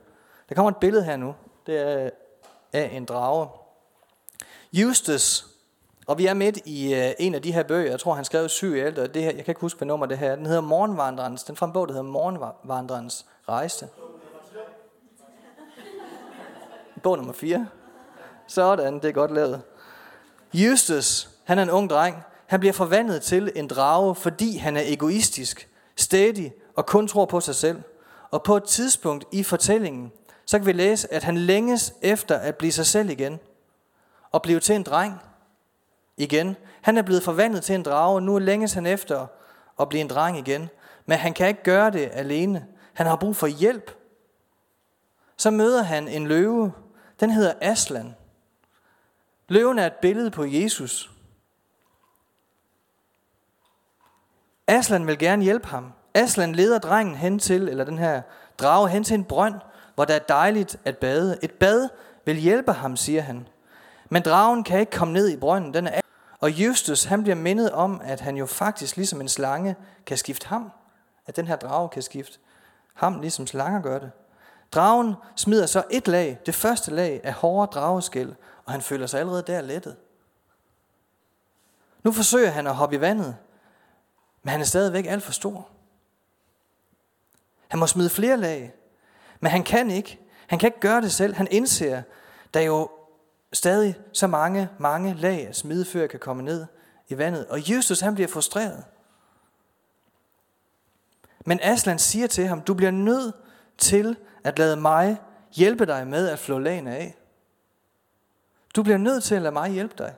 Der 0.49 0.55
kommer 0.55 0.71
et 0.71 0.77
billede 0.77 1.05
her 1.05 1.17
nu. 1.17 1.35
Det 1.67 1.79
er 1.79 2.05
øh, 2.05 2.11
af 2.73 2.91
en 2.93 3.05
drage. 3.05 3.49
Justus, 4.73 5.47
og 6.09 6.19
vi 6.19 6.27
er 6.27 6.35
midt 6.35 6.59
i 6.65 6.95
øh, 6.95 7.11
en 7.19 7.35
af 7.35 7.43
de 7.43 7.53
her 7.53 7.63
bøger. 7.63 7.91
Jeg 7.91 8.01
tror, 8.01 8.15
han 8.15 8.25
skrev 8.25 8.49
syv 8.49 8.75
i 8.75 8.81
alt, 8.81 8.99
og 8.99 9.15
det 9.15 9.23
her, 9.23 9.31
jeg 9.31 9.45
kan 9.45 9.53
ikke 9.53 9.61
huske, 9.61 9.79
hvad 9.79 9.87
nummer 9.87 10.07
det 10.07 10.19
her 10.19 10.37
Den 10.37 10.47
hedder 10.47 10.61
Morgenvandrens. 10.61 11.45
Den 11.45 11.57
fra 11.57 11.67
en 11.67 11.73
bog, 11.73 11.89
der 11.89 11.95
hedder 11.95 12.11
Morgenvandrens 12.11 13.27
rejse. 13.49 13.89
Bog 17.03 17.17
nummer 17.17 17.33
4. 17.33 17.69
Sådan, 18.47 18.95
det 18.95 19.05
er 19.05 19.13
godt 19.13 19.31
lavet. 19.31 19.63
Justus, 20.55 21.31
han 21.45 21.59
er 21.59 21.63
en 21.63 21.71
ung 21.71 21.91
dreng. 21.91 22.17
Han 22.47 22.61
bliver 22.61 22.73
forvandlet 22.73 23.23
til 23.23 23.53
en 23.55 23.69
drage, 23.69 24.15
fordi 24.15 24.57
han 24.57 24.77
er 24.77 24.83
egoistisk, 24.85 25.69
stædig 25.97 26.53
og 26.77 26.87
kun 26.87 27.09
tror 27.09 27.25
på 27.25 27.41
sig 27.41 27.55
selv. 27.55 27.83
Og 28.31 28.43
på 28.43 28.57
et 28.57 28.65
tidspunkt 28.65 29.25
i 29.33 29.43
fortællingen, 29.43 30.13
så 30.47 30.59
kan 30.59 30.67
vi 30.67 30.73
læse, 30.73 31.13
at 31.13 31.25
han 31.25 31.37
længes 31.39 31.95
efter 32.03 32.39
at 32.39 32.57
blive 32.57 32.73
sig 32.73 32.87
selv 32.87 33.11
igen. 33.11 33.39
Og 34.33 34.43
blive 34.43 34.61
til 34.61 34.75
en 34.75 34.83
dreng 34.83 35.21
igen. 36.19 36.57
Han 36.83 36.99
er 36.99 37.03
blevet 37.03 37.23
forvandlet 37.23 37.63
til 37.63 37.75
en 37.75 37.83
drage, 37.83 38.21
nu 38.21 38.39
længes 38.39 38.73
han 38.73 38.87
efter 38.87 39.27
at 39.81 39.89
blive 39.89 40.01
en 40.01 40.11
dreng 40.11 40.39
igen. 40.39 40.69
Men 41.07 41.19
han 41.19 41.35
kan 41.35 41.49
ikke 41.49 41.63
gøre 41.63 41.91
det 41.91 42.11
alene. 42.13 42.67
Han 42.93 43.07
har 43.07 43.17
brug 43.17 43.37
for 43.37 43.47
hjælp. 43.47 43.91
Så 45.37 45.51
møder 45.51 45.83
han 45.83 46.09
en 46.09 46.27
løve. 46.27 46.73
Den 47.21 47.31
hedder 47.31 47.53
Aslan. 47.61 48.15
Løven 49.49 49.79
er 49.79 49.87
et 49.87 49.93
billede 50.03 50.31
på 50.31 50.45
Jesus. 50.45 51.11
Aslan 54.67 55.07
vil 55.07 55.19
gerne 55.19 55.43
hjælpe 55.43 55.67
ham. 55.67 55.93
Aslan 56.15 56.55
leder 56.55 56.79
drengen 56.79 57.15
hen 57.15 57.39
til, 57.39 57.69
eller 57.69 57.85
den 57.85 57.99
her 57.99 58.23
drage 58.59 58.89
hen 58.89 59.05
til 59.05 59.15
en 59.15 59.25
brønd, 59.25 59.55
hvor 59.95 60.05
der 60.05 60.15
er 60.15 60.19
dejligt 60.19 60.77
at 60.85 60.99
bade. 60.99 61.39
Et 61.43 61.53
bad 61.53 61.89
vil 62.25 62.37
hjælpe 62.37 62.73
ham, 62.73 62.97
siger 62.97 63.23
han. 63.23 63.49
Men 64.09 64.23
dragen 64.23 64.65
kan 64.65 64.81
ikke 64.81 64.93
komme 64.93 65.15
ned 65.15 65.29
i 65.29 65.37
brønden. 65.37 65.75
Den 65.75 65.87
er 65.87 66.01
og 66.41 66.51
Justus, 66.51 67.05
han 67.05 67.23
bliver 67.23 67.37
mindet 67.37 67.71
om, 67.71 68.01
at 68.05 68.21
han 68.21 68.37
jo 68.37 68.47
faktisk 68.47 68.97
ligesom 68.97 69.21
en 69.21 69.29
slange 69.29 69.77
kan 70.07 70.17
skifte 70.17 70.47
ham. 70.49 70.71
At 71.27 71.37
den 71.37 71.47
her 71.47 71.57
drage 71.57 71.89
kan 71.89 72.03
skifte 72.03 72.39
ham, 72.95 73.21
ligesom 73.21 73.47
slanger 73.47 73.83
gør 73.83 73.99
det. 73.99 74.11
Dragen 74.73 75.15
smider 75.37 75.67
så 75.67 75.85
et 75.91 76.09
lag, 76.09 76.39
det 76.47 76.55
første 76.55 76.91
lag 76.91 77.21
af 77.25 77.33
hårde 77.33 77.73
drageskæl, 77.73 78.37
og 78.65 78.73
han 78.73 78.83
føler 78.83 79.07
sig 79.07 79.21
allerede 79.21 79.43
der 79.43 79.61
lettet. 79.61 79.97
Nu 82.03 82.13
forsøger 82.13 82.51
han 82.51 82.67
at 82.67 82.75
hoppe 82.75 82.97
i 82.97 83.01
vandet, 83.01 83.37
men 84.43 84.51
han 84.51 84.61
er 84.61 84.65
stadigvæk 84.65 85.07
alt 85.07 85.23
for 85.23 85.33
stor. 85.33 85.69
Han 87.69 87.81
må 87.81 87.87
smide 87.87 88.11
flere 88.11 88.37
lag, 88.37 88.75
Men 89.41 89.51
han 89.51 89.65
kan 89.65 89.91
ikke. 89.91 90.19
Han 90.47 90.59
kan 90.59 90.67
ikke 90.67 90.81
gøre 90.81 91.01
det 91.01 91.13
selv. 91.13 91.35
Han 91.35 91.49
indser, 91.51 92.03
der 92.55 92.61
jo 92.61 92.91
stadig 93.53 93.99
så 94.13 94.27
mange, 94.27 94.69
mange 94.79 95.15
lag 95.15 95.49
af 95.49 95.55
smide, 95.55 96.09
kan 96.09 96.21
komme 96.21 96.43
ned 96.43 96.67
i 97.09 97.19
vandet. 97.19 97.47
Og 97.47 97.71
Jesus 97.71 98.01
han 98.01 98.15
bliver 98.15 98.29
frustreret. 98.29 98.85
Men 101.47 101.61
Aslan 101.63 101.99
siger 101.99 102.27
til 102.27 102.47
ham, 102.47 102.61
du 102.61 102.75
bliver 102.75 102.91
nødt 102.91 103.35
til 103.79 104.17
at 104.45 104.59
lade 104.59 104.77
mig 104.77 105.17
hjælpe 105.53 105.87
dig 105.87 106.07
med 106.07 106.29
at 106.29 106.39
flå 106.39 106.59
lagene 106.59 106.97
af. 106.97 107.17
Du 108.77 108.83
bliver 108.83 108.99
nødt 108.99 109.25
til 109.25 109.35
at 109.35 109.43
lade 109.43 109.53
mig 109.53 109.71
hjælpe 109.71 109.95
dig. 109.99 110.15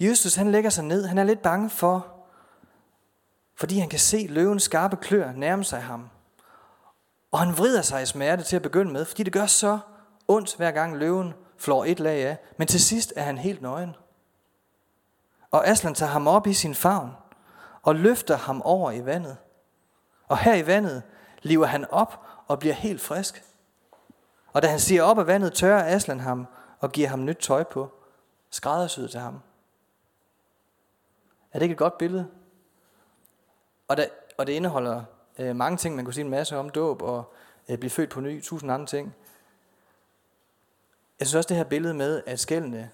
Jesus 0.00 0.34
han 0.34 0.52
lægger 0.52 0.70
sig 0.70 0.84
ned. 0.84 1.06
Han 1.06 1.18
er 1.18 1.24
lidt 1.24 1.42
bange 1.42 1.70
for, 1.70 2.13
fordi 3.56 3.78
han 3.78 3.88
kan 3.88 3.98
se 3.98 4.26
løvens 4.30 4.62
skarpe 4.62 4.96
klør 4.96 5.32
nærme 5.32 5.64
sig 5.64 5.82
ham. 5.82 6.10
Og 7.32 7.38
han 7.38 7.58
vrider 7.58 7.82
sig 7.82 8.02
i 8.02 8.06
smerte 8.06 8.42
til 8.42 8.56
at 8.56 8.62
begynde 8.62 8.92
med, 8.92 9.04
fordi 9.04 9.22
det 9.22 9.32
gør 9.32 9.46
så 9.46 9.78
ondt, 10.28 10.56
hver 10.56 10.70
gang 10.70 10.96
løven 10.96 11.34
flår 11.58 11.84
et 11.84 12.00
lag 12.00 12.26
af. 12.26 12.38
Men 12.56 12.68
til 12.68 12.84
sidst 12.84 13.12
er 13.16 13.22
han 13.22 13.38
helt 13.38 13.62
nøgen. 13.62 13.96
Og 15.50 15.68
Aslan 15.68 15.94
tager 15.94 16.12
ham 16.12 16.26
op 16.26 16.46
i 16.46 16.52
sin 16.52 16.74
favn 16.74 17.10
og 17.82 17.94
løfter 17.94 18.36
ham 18.36 18.62
over 18.62 18.90
i 18.90 19.04
vandet. 19.04 19.36
Og 20.28 20.38
her 20.38 20.54
i 20.54 20.66
vandet 20.66 21.02
lever 21.42 21.66
han 21.66 21.90
op 21.90 22.20
og 22.46 22.58
bliver 22.58 22.74
helt 22.74 23.00
frisk. 23.00 23.44
Og 24.52 24.62
da 24.62 24.68
han 24.68 24.80
siger 24.80 25.02
op 25.02 25.18
af 25.18 25.26
vandet, 25.26 25.52
tørrer 25.52 25.94
Aslan 25.94 26.20
ham 26.20 26.46
og 26.80 26.92
giver 26.92 27.08
ham 27.08 27.24
nyt 27.24 27.38
tøj 27.40 27.62
på, 27.62 27.92
skræddersyet 28.50 29.10
til 29.10 29.20
ham. 29.20 29.40
Er 31.52 31.58
det 31.58 31.62
ikke 31.62 31.72
et 31.72 31.78
godt 31.78 31.98
billede? 31.98 32.28
Og 33.94 33.98
det, 33.98 34.08
og 34.38 34.46
det 34.46 34.52
indeholder 34.52 35.02
øh, 35.38 35.56
mange 35.56 35.76
ting, 35.76 35.96
man 35.96 36.04
kunne 36.04 36.14
sige 36.14 36.24
en 36.24 36.30
masse 36.30 36.56
om, 36.56 36.68
dåb 36.68 37.02
og 37.02 37.34
øh, 37.68 37.78
blive 37.78 37.90
født 37.90 38.10
på 38.10 38.20
ny, 38.20 38.42
tusind 38.42 38.72
andre 38.72 38.86
ting. 38.86 39.14
Jeg 41.20 41.26
synes 41.26 41.34
også 41.34 41.48
det 41.48 41.56
her 41.56 41.64
billede 41.64 41.94
med, 41.94 42.22
at 42.26 42.40
skældene 42.40 42.90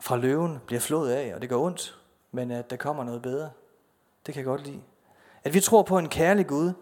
fra 0.00 0.16
løven 0.16 0.58
bliver 0.66 0.80
flået 0.80 1.12
af, 1.12 1.34
og 1.34 1.42
det 1.42 1.48
går 1.48 1.64
ondt, 1.64 1.98
men 2.32 2.50
at 2.50 2.70
der 2.70 2.76
kommer 2.76 3.04
noget 3.04 3.22
bedre. 3.22 3.50
Det 4.26 4.34
kan 4.34 4.36
jeg 4.36 4.44
godt 4.44 4.66
lide. 4.66 4.80
At 5.44 5.54
vi 5.54 5.60
tror 5.60 5.82
på 5.82 5.98
en 5.98 6.08
kærlig 6.08 6.46
Gud. 6.46 6.72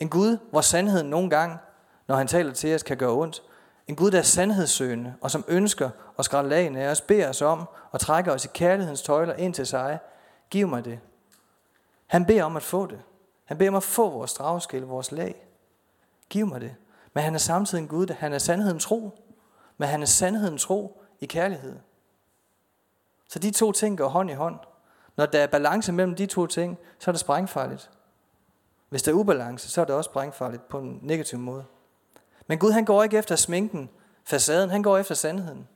En 0.00 0.08
Gud, 0.08 0.38
hvor 0.50 0.60
sandheden 0.60 1.10
nogle 1.10 1.30
gange, 1.30 1.58
når 2.06 2.14
han 2.14 2.26
taler 2.26 2.52
til 2.52 2.74
os, 2.74 2.82
kan 2.82 2.96
gøre 2.96 3.12
ondt. 3.12 3.42
En 3.86 3.96
Gud, 3.96 4.10
der 4.10 4.18
er 4.18 4.22
sandhedssøgende, 4.22 5.14
og 5.20 5.30
som 5.30 5.44
ønsker 5.48 5.90
at 6.18 6.24
skrælle 6.24 6.50
lagene 6.50 6.80
af 6.80 6.90
os, 6.90 7.00
beder 7.00 7.28
os 7.28 7.42
om 7.42 7.68
og 7.90 8.00
trækker 8.00 8.32
os 8.32 8.44
i 8.44 8.48
kærlighedens 8.54 9.02
tøjler 9.02 9.34
ind 9.34 9.54
til 9.54 9.66
sig. 9.66 9.98
Giv 10.50 10.68
mig 10.68 10.84
det. 10.84 11.00
Han 12.10 12.26
beder 12.26 12.44
om 12.44 12.56
at 12.56 12.62
få 12.62 12.86
det. 12.86 13.02
Han 13.44 13.58
beder 13.58 13.70
om 13.70 13.76
at 13.76 13.82
få 13.82 14.10
vores 14.10 14.32
dragskæld, 14.32 14.84
vores 14.84 15.12
lag. 15.12 15.46
Giv 16.28 16.46
mig 16.46 16.60
det. 16.60 16.74
Men 17.14 17.24
han 17.24 17.34
er 17.34 17.38
samtidig 17.38 17.82
en 17.82 17.88
Gud, 17.88 18.06
der 18.06 18.14
han 18.14 18.32
er 18.32 18.38
sandheden 18.38 18.78
tro. 18.78 19.10
Men 19.78 19.88
han 19.88 20.02
er 20.02 20.06
sandheden 20.06 20.58
tro 20.58 21.02
i 21.20 21.26
kærlighed. 21.26 21.78
Så 23.28 23.38
de 23.38 23.50
to 23.50 23.72
ting 23.72 23.98
går 23.98 24.08
hånd 24.08 24.30
i 24.30 24.32
hånd. 24.32 24.58
Når 25.16 25.26
der 25.26 25.38
er 25.38 25.46
balance 25.46 25.92
mellem 25.92 26.14
de 26.14 26.26
to 26.26 26.46
ting, 26.46 26.78
så 26.98 27.10
er 27.10 27.12
det 27.12 27.20
sprængfarligt. 27.20 27.90
Hvis 28.88 29.02
der 29.02 29.12
er 29.12 29.16
ubalance, 29.16 29.68
så 29.68 29.80
er 29.80 29.84
det 29.84 29.94
også 29.94 30.10
sprængfarligt 30.10 30.68
på 30.68 30.78
en 30.78 30.98
negativ 31.02 31.38
måde. 31.38 31.64
Men 32.46 32.58
Gud 32.58 32.70
han 32.70 32.84
går 32.84 33.02
ikke 33.02 33.18
efter 33.18 33.36
sminken, 33.36 33.90
facaden, 34.24 34.70
han 34.70 34.82
går 34.82 34.98
efter 34.98 35.14
sandheden. 35.14 35.68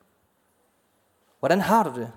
Hvordan 1.39 1.61
har 1.61 1.83
du 1.83 2.01
det? 2.01 2.13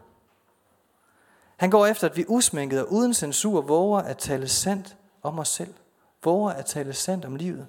Han 1.57 1.69
går 1.69 1.85
efter, 1.85 2.09
at 2.09 2.17
vi 2.17 2.25
usminket 2.27 2.81
og 2.81 2.91
uden 2.91 3.13
censur 3.13 3.61
våger 3.61 3.99
at 3.99 4.17
tale 4.17 4.47
sandt 4.47 4.97
om 5.23 5.39
os 5.39 5.47
selv. 5.47 5.73
Våger 6.23 6.49
at 6.49 6.65
tale 6.65 6.93
sandt 6.93 7.25
om 7.25 7.35
livet. 7.35 7.67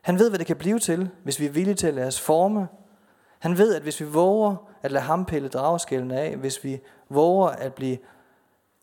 Han 0.00 0.18
ved, 0.18 0.28
hvad 0.28 0.38
det 0.38 0.46
kan 0.46 0.56
blive 0.56 0.78
til, 0.78 1.10
hvis 1.22 1.40
vi 1.40 1.46
er 1.46 1.50
villige 1.50 1.74
til 1.74 1.86
at 1.86 1.94
lade 1.94 2.06
os 2.06 2.20
forme. 2.20 2.68
Han 3.38 3.58
ved, 3.58 3.74
at 3.74 3.82
hvis 3.82 4.00
vi 4.00 4.04
våger 4.04 4.56
at 4.82 4.92
lade 4.92 5.04
ham 5.04 5.24
pille 5.24 5.48
dragskældene 5.48 6.20
af, 6.20 6.36
hvis 6.36 6.64
vi 6.64 6.80
våger 7.08 7.48
at 7.48 7.74
blive 7.74 7.98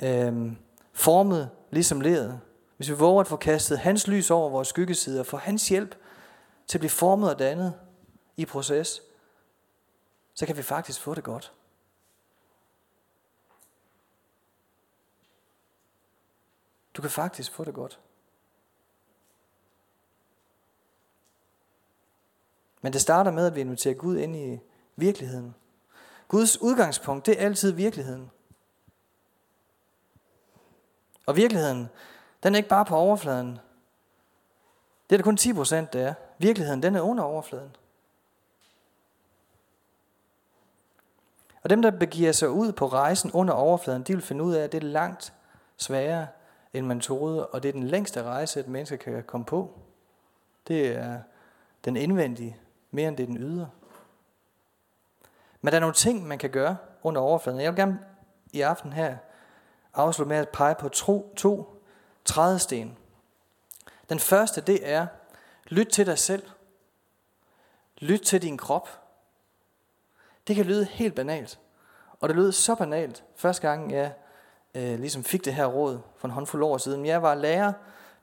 øh, 0.04 0.52
formet 0.94 1.50
ligesom 1.72 2.02
leret, 2.02 2.40
hvis 2.78 2.90
vi 2.90 2.96
våger 2.96 3.22
at 3.22 3.28
få 3.28 3.36
kastet 3.36 3.80
hans 3.80 4.08
lys 4.08 4.32
over 4.32 4.50
vores 4.50 4.68
skyggesider, 4.68 5.24
for 5.24 5.38
hans 5.38 5.70
hjælp 5.70 5.96
til 6.68 6.78
at 6.78 6.80
blive 6.80 6.90
formet 6.90 7.30
og 7.34 7.40
dannet 7.40 7.74
i 8.38 8.46
proces, 8.46 9.02
så 10.34 10.46
kan 10.46 10.58
vi 10.58 10.62
faktisk 10.62 11.02
få 11.02 11.14
det 11.14 11.24
godt. 11.24 11.54
Du 16.94 17.02
kan 17.02 17.12
faktisk 17.12 17.52
få 17.52 17.64
det 17.64 17.74
godt. 17.74 18.00
Men 22.82 22.94
det 22.94 23.02
starter 23.02 23.32
med, 23.32 23.48
at 23.48 23.56
vi 23.56 23.62
inviterer 23.62 23.94
Gud 23.94 24.18
ind 24.18 24.36
i 24.36 24.60
virkeligheden. 24.96 25.56
Guds 26.28 26.62
udgangspunkt, 26.62 27.26
det 27.26 27.42
er 27.42 27.46
altid 27.46 27.72
virkeligheden. 27.72 28.32
Og 31.26 31.36
virkeligheden, 31.36 31.90
den 32.44 32.54
er 32.54 32.58
ikke 32.58 32.70
bare 32.70 32.86
på 32.86 32.96
overfladen. 32.96 33.60
Det 35.10 35.16
er 35.16 35.18
det 35.18 35.24
kun 35.24 35.38
10 35.38 35.54
procent, 35.54 35.94
det 35.94 36.02
er. 36.02 36.14
Virkeligheden, 36.38 36.84
den 36.84 36.96
er 36.96 37.02
under 37.02 37.24
overfladen. 37.24 37.76
Og 41.64 41.70
dem, 41.70 41.82
der 41.82 41.92
begiver 41.92 42.32
sig 42.32 42.50
ud 42.50 42.72
på 42.72 42.88
rejsen 42.88 43.32
under 43.32 43.54
overfladen, 43.54 44.04
de 44.04 44.14
vil 44.14 44.22
finde 44.22 44.44
ud 44.44 44.54
af, 44.54 44.64
at 44.64 44.72
det 44.72 44.84
er 44.84 44.88
langt 44.88 45.34
sværere, 45.78 46.28
end 46.74 46.86
man 46.86 47.00
troede, 47.00 47.48
og 47.48 47.64
det 47.64 47.70
er 47.70 47.74
den 47.74 47.84
længste 47.84 48.24
rejse, 48.24 48.60
et 48.60 48.68
menneske 48.68 48.98
kan 48.98 49.24
komme 49.24 49.46
på. 49.46 49.80
Det 50.68 50.88
er 50.88 51.22
den 51.86 51.96
indvendige, 51.96 52.58
mere 52.92 53.08
end 53.08 53.18
det 53.18 53.24
er 53.24 53.28
den 53.28 53.38
ydre. 53.38 53.70
Men 55.62 55.72
der 55.72 55.76
er 55.76 55.80
nogle 55.80 55.96
ting, 55.96 56.28
man 56.28 56.38
kan 56.38 56.50
gøre 56.50 56.78
under 57.04 57.22
overfladen. 57.22 57.62
Jeg 57.62 57.72
vil 57.72 57.80
gerne 57.80 58.00
i 58.52 58.62
aften 58.62 58.94
her 58.94 59.18
afslutte 59.94 60.30
med 60.30 60.38
at 60.38 60.50
pege 60.50 60.76
på 60.76 60.90
tro, 60.90 61.34
to 61.38 61.84
trædesten. 62.26 62.98
Den 64.10 64.20
første, 64.20 64.62
det 64.62 64.90
er, 64.90 65.08
lyt 65.68 65.88
til 65.88 66.06
dig 66.06 66.18
selv. 66.18 66.50
Lyt 67.98 68.20
til 68.20 68.42
din 68.42 68.58
krop. 68.58 68.90
Det 70.48 70.56
kan 70.56 70.66
lyde 70.66 70.86
helt 70.86 71.16
banalt. 71.16 71.60
Og 72.20 72.30
det 72.30 72.36
lød 72.36 72.52
så 72.52 72.76
banalt, 72.76 73.24
første 73.36 73.68
gang 73.68 73.92
jeg 73.92 74.14
øh, 74.76 75.00
ligesom 75.00 75.24
fik 75.24 75.46
det 75.46 75.54
her 75.54 75.66
råd 75.66 76.00
for 76.18 76.28
en 76.28 76.34
håndfuld 76.34 76.64
år 76.64 76.78
siden. 76.78 77.06
Jeg 77.06 77.22
var 77.22 77.36
lærer 77.36 77.74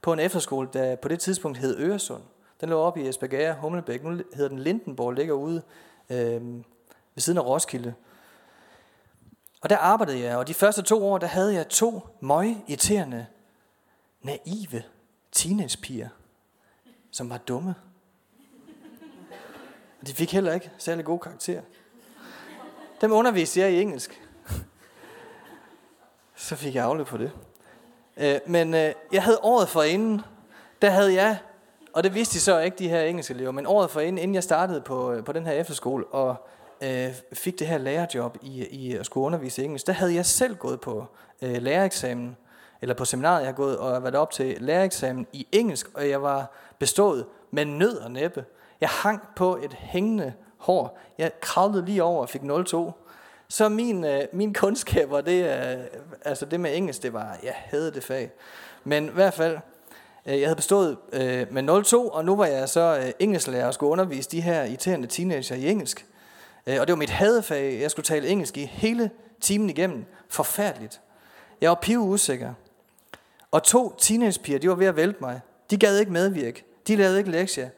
på 0.03 0.13
en 0.13 0.19
efterskole, 0.19 0.69
der 0.73 0.97
på 0.97 1.09
det 1.09 1.21
tidspunkt 1.21 1.59
hed 1.59 1.79
Øresund. 1.79 2.23
Den 2.61 2.69
lå 2.69 2.79
oppe 2.79 3.03
i 3.03 3.09
Esbjerg, 3.09 3.57
Humlebæk. 3.57 4.05
Nu 4.05 4.11
hedder 4.35 4.49
den 4.49 4.59
Lindenborg, 4.59 5.13
ligger 5.13 5.35
ude 5.35 5.63
øh, 6.11 6.57
ved 7.15 7.21
siden 7.21 7.39
af 7.39 7.45
Roskilde. 7.45 7.95
Og 9.61 9.71
der 9.71 9.77
arbejdede 9.77 10.21
jeg, 10.21 10.37
og 10.37 10.49
de 10.49 10.55
første 10.55 10.83
to 10.83 11.07
år, 11.07 11.19
der 11.19 11.27
havde 11.27 11.55
jeg 11.55 11.69
to 11.69 12.09
møg 12.21 12.57
irriterende, 12.69 13.27
naive 14.23 14.83
teenagepiger, 15.33 16.09
som 17.11 17.31
var 17.31 17.39
dumme. 17.39 17.75
Og 20.01 20.07
de 20.07 20.15
fik 20.15 20.33
heller 20.33 20.53
ikke 20.53 20.71
særlig 20.79 21.05
gode 21.05 21.19
karakterer. 21.19 21.63
Dem 23.01 23.13
underviste 23.13 23.61
jeg 23.61 23.73
i 23.73 23.81
engelsk. 23.81 24.26
Så 26.37 26.57
fik 26.57 26.75
jeg 26.75 26.85
afløb 26.85 27.07
på 27.07 27.17
det. 27.17 27.31
Øh, 28.17 28.39
men 28.47 28.75
øh, 28.75 28.93
jeg 29.13 29.23
havde 29.23 29.39
året 29.43 29.69
for 29.69 29.83
inden, 29.83 30.21
der 30.83 30.91
havde 30.91 31.15
jeg, 31.15 31.39
og 31.93 32.05
det 32.05 32.15
vidste 32.15 32.35
de 32.35 32.41
så 32.41 32.59
ikke, 32.59 32.77
de 32.79 32.89
her 32.89 33.01
engelske 33.01 33.35
elever, 33.35 33.51
men 33.51 33.67
året 33.67 33.91
for 33.91 34.01
inden, 34.01 34.19
inden 34.19 34.35
jeg 34.35 34.43
startede 34.43 34.81
på, 34.81 35.13
øh, 35.13 35.25
på 35.25 35.33
den 35.33 35.47
her 35.47 35.53
efterskole, 35.53 36.07
og 36.07 36.37
øh, 36.81 37.09
fik 37.33 37.59
det 37.59 37.67
her 37.67 37.79
lærerjob 37.79 38.37
i, 38.43 38.67
i 38.67 38.97
at 38.97 39.07
skulle 39.07 39.27
undervise 39.27 39.65
engelsk, 39.65 39.87
der 39.87 39.93
havde 39.93 40.15
jeg 40.15 40.27
selv 40.27 40.57
gået 40.57 40.81
på 40.81 41.07
øh, 41.43 41.63
lærereksamen, 41.63 42.37
eller 42.83 42.95
på 42.95 43.05
seminaret, 43.05 43.39
jeg 43.39 43.49
har 43.49 43.53
gået 43.53 43.79
og 43.79 44.03
været 44.03 44.15
op 44.15 44.31
til 44.31 44.57
lærereksamen 44.61 45.27
i 45.33 45.47
engelsk, 45.53 45.89
og 45.95 46.09
jeg 46.09 46.23
var 46.23 46.53
bestået 46.79 47.27
med 47.51 47.65
nød 47.65 47.97
og 47.97 48.11
næppe. 48.11 48.45
Jeg 48.81 48.89
hang 48.89 49.23
på 49.37 49.57
et 49.57 49.75
hængende 49.75 50.33
hår. 50.57 50.99
Jeg 51.19 51.41
kravlede 51.41 51.85
lige 51.85 52.03
over 52.03 52.23
og 52.23 52.29
fik 52.29 52.41
0,2. 52.41 52.93
Så 53.49 53.69
min, 53.69 54.05
øh, 54.05 54.23
min 54.33 54.55
kundskaber, 54.55 55.21
det, 55.21 55.45
øh, 55.45 55.85
altså 56.25 56.47
det 56.47 56.61
med 56.61 56.77
engelsk, 56.77 57.03
det 57.03 57.13
var, 57.13 57.39
jeg 57.43 57.55
havde 57.57 57.93
det 57.93 58.05
fag. 58.05 58.31
Men 58.85 59.07
i 59.07 59.11
hvert 59.11 59.35
fald, 59.35 59.59
øh, 60.27 60.41
jeg 60.41 60.49
havde 60.49 60.57
bestået 60.57 60.97
øh, 61.13 61.47
med 61.53 61.63
0,2, 61.63 61.97
og 61.97 62.25
nu 62.25 62.37
var 62.37 62.47
jeg 62.47 62.69
så 62.69 62.99
øh, 63.03 63.13
engelsklærer 63.19 63.67
og 63.67 63.75
skulle 63.75 63.93
undervise 63.93 64.31
de 64.31 64.41
her 64.41 64.65
irriterende 64.65 65.07
teenager 65.07 65.57
i 65.57 65.71
engelsk. 65.71 66.07
Øh, 66.67 66.81
og 66.81 66.87
det 66.87 66.93
var 66.93 66.99
mit 66.99 67.11
hadefag. 67.11 67.81
Jeg 67.81 67.91
skulle 67.91 68.05
tale 68.05 68.29
engelsk 68.29 68.57
i 68.57 68.65
hele 68.65 69.11
timen 69.41 69.71
igennem. 69.71 70.05
Forfærdeligt. 70.29 71.01
Jeg 71.61 71.71
var 71.71 71.79
piv 71.83 72.01
usikker. 72.01 72.55
Og 73.51 73.63
to 73.63 73.95
teenagepiger, 73.99 74.59
de 74.59 74.69
var 74.69 74.75
ved 74.75 74.87
at 74.87 74.97
vælte 74.97 75.19
mig. 75.21 75.41
De 75.71 75.77
gad 75.77 75.99
ikke 75.99 76.13
medvirke. 76.13 76.65
De 76.87 76.97
lavede 76.97 77.19
ikke 77.19 77.31
lektier. 77.31 77.69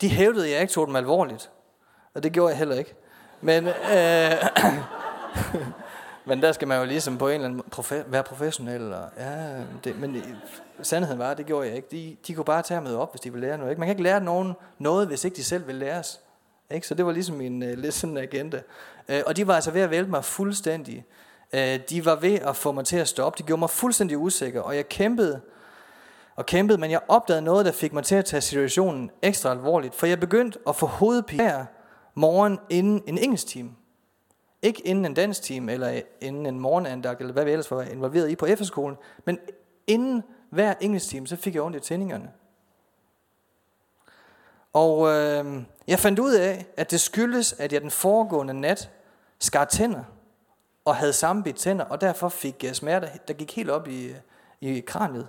De 0.00 0.08
hævdede, 0.08 0.44
at 0.46 0.52
jeg 0.52 0.60
ikke 0.60 0.72
tog 0.72 0.86
dem 0.86 0.96
alvorligt. 0.96 1.50
Og 2.14 2.22
det 2.22 2.32
gjorde 2.32 2.50
jeg 2.50 2.58
heller 2.58 2.76
ikke. 2.76 2.94
Men, 3.42 3.66
øh, 3.66 4.32
men 6.28 6.42
der 6.42 6.52
skal 6.52 6.68
man 6.68 6.78
jo 6.78 6.84
ligesom 6.84 7.18
på 7.18 7.28
en 7.28 7.34
eller 7.34 7.48
anden 7.48 7.62
profe- 7.74 8.04
være 8.06 8.22
professionel. 8.22 8.92
Og, 8.92 9.08
ja, 9.18 9.60
det, 9.84 10.00
men 10.00 10.24
sandheden 10.82 11.18
var, 11.18 11.34
det 11.34 11.46
gjorde 11.46 11.68
jeg 11.68 11.76
ikke. 11.76 11.88
De, 11.90 12.16
de 12.26 12.34
kunne 12.34 12.44
bare 12.44 12.62
tage 12.62 12.80
med 12.80 12.94
op, 12.94 13.12
hvis 13.12 13.20
de 13.20 13.32
ville 13.32 13.46
lære 13.46 13.58
noget. 13.58 13.70
Ikke? 13.70 13.80
Man 13.80 13.86
kan 13.86 13.92
ikke 13.92 14.02
lære 14.02 14.20
nogen 14.20 14.52
noget, 14.78 15.06
hvis 15.06 15.24
ikke 15.24 15.36
de 15.36 15.44
selv 15.44 15.66
vil 15.66 15.74
læres. 15.74 16.20
Ikke? 16.70 16.86
Så 16.86 16.94
det 16.94 17.06
var 17.06 17.12
ligesom 17.12 17.36
min 17.36 17.62
uh, 17.62 17.68
lidt 17.68 18.04
agenda. 18.04 18.60
Uh, 19.08 19.14
og 19.26 19.36
de 19.36 19.46
var 19.46 19.54
altså 19.54 19.70
ved 19.70 19.80
at 19.80 19.90
vælte 19.90 20.10
mig 20.10 20.24
fuldstændig. 20.24 21.04
Uh, 21.52 21.58
de 21.90 22.04
var 22.04 22.14
ved 22.14 22.34
at 22.34 22.56
få 22.56 22.72
mig 22.72 22.84
til 22.84 22.96
at 22.96 23.08
stoppe. 23.08 23.38
De 23.38 23.42
gjorde 23.42 23.60
mig 23.60 23.70
fuldstændig 23.70 24.18
usikker, 24.18 24.60
og 24.60 24.76
jeg 24.76 24.88
kæmpede 24.88 25.40
og 26.36 26.46
kæmpede, 26.46 26.78
men 26.78 26.90
jeg 26.90 27.00
opdagede 27.08 27.42
noget, 27.42 27.66
der 27.66 27.72
fik 27.72 27.92
mig 27.92 28.04
til 28.04 28.14
at 28.14 28.24
tage 28.24 28.40
situationen 28.40 29.10
ekstra 29.22 29.50
alvorligt, 29.50 29.94
for 29.94 30.06
jeg 30.06 30.20
begyndte 30.20 30.58
at 30.68 30.76
få 30.76 30.86
hovedpine 30.86 31.66
morgen 32.14 32.58
inden 32.70 33.02
en 33.06 33.18
engelsk 33.18 33.46
time. 33.46 33.70
Ikke 34.62 34.86
inden 34.86 35.04
en 35.04 35.14
dansk 35.14 35.42
time, 35.42 35.72
eller 35.72 36.00
inden 36.20 36.46
en 36.46 36.60
morgenandagt, 36.60 37.20
eller 37.20 37.32
hvad 37.32 37.44
vi 37.44 37.50
ellers 37.50 37.70
var 37.70 37.82
involveret 37.82 38.30
i 38.30 38.36
på 38.36 38.46
efterskolen, 38.46 38.96
men 39.24 39.38
inden 39.86 40.22
hver 40.50 40.74
engelsk 40.80 41.08
time, 41.08 41.26
så 41.26 41.36
fik 41.36 41.54
jeg 41.54 41.62
ondt 41.62 41.76
i 41.76 41.80
tændingerne. 41.80 42.32
Og 44.72 45.08
øh, 45.08 45.62
jeg 45.86 45.98
fandt 45.98 46.18
ud 46.18 46.34
af, 46.34 46.66
at 46.76 46.90
det 46.90 47.00
skyldes, 47.00 47.52
at 47.52 47.72
jeg 47.72 47.80
den 47.80 47.90
foregående 47.90 48.54
nat 48.54 48.90
skar 49.38 49.64
tænder, 49.64 50.04
og 50.84 50.96
havde 50.96 51.12
sammenbidt 51.12 51.56
tænder, 51.56 51.84
og 51.84 52.00
derfor 52.00 52.28
fik 52.28 52.64
jeg 52.64 52.76
smerter, 52.76 53.08
der 53.28 53.34
gik 53.34 53.56
helt 53.56 53.70
op 53.70 53.88
i, 53.88 54.14
i 54.60 54.80
kraniet. 54.80 55.28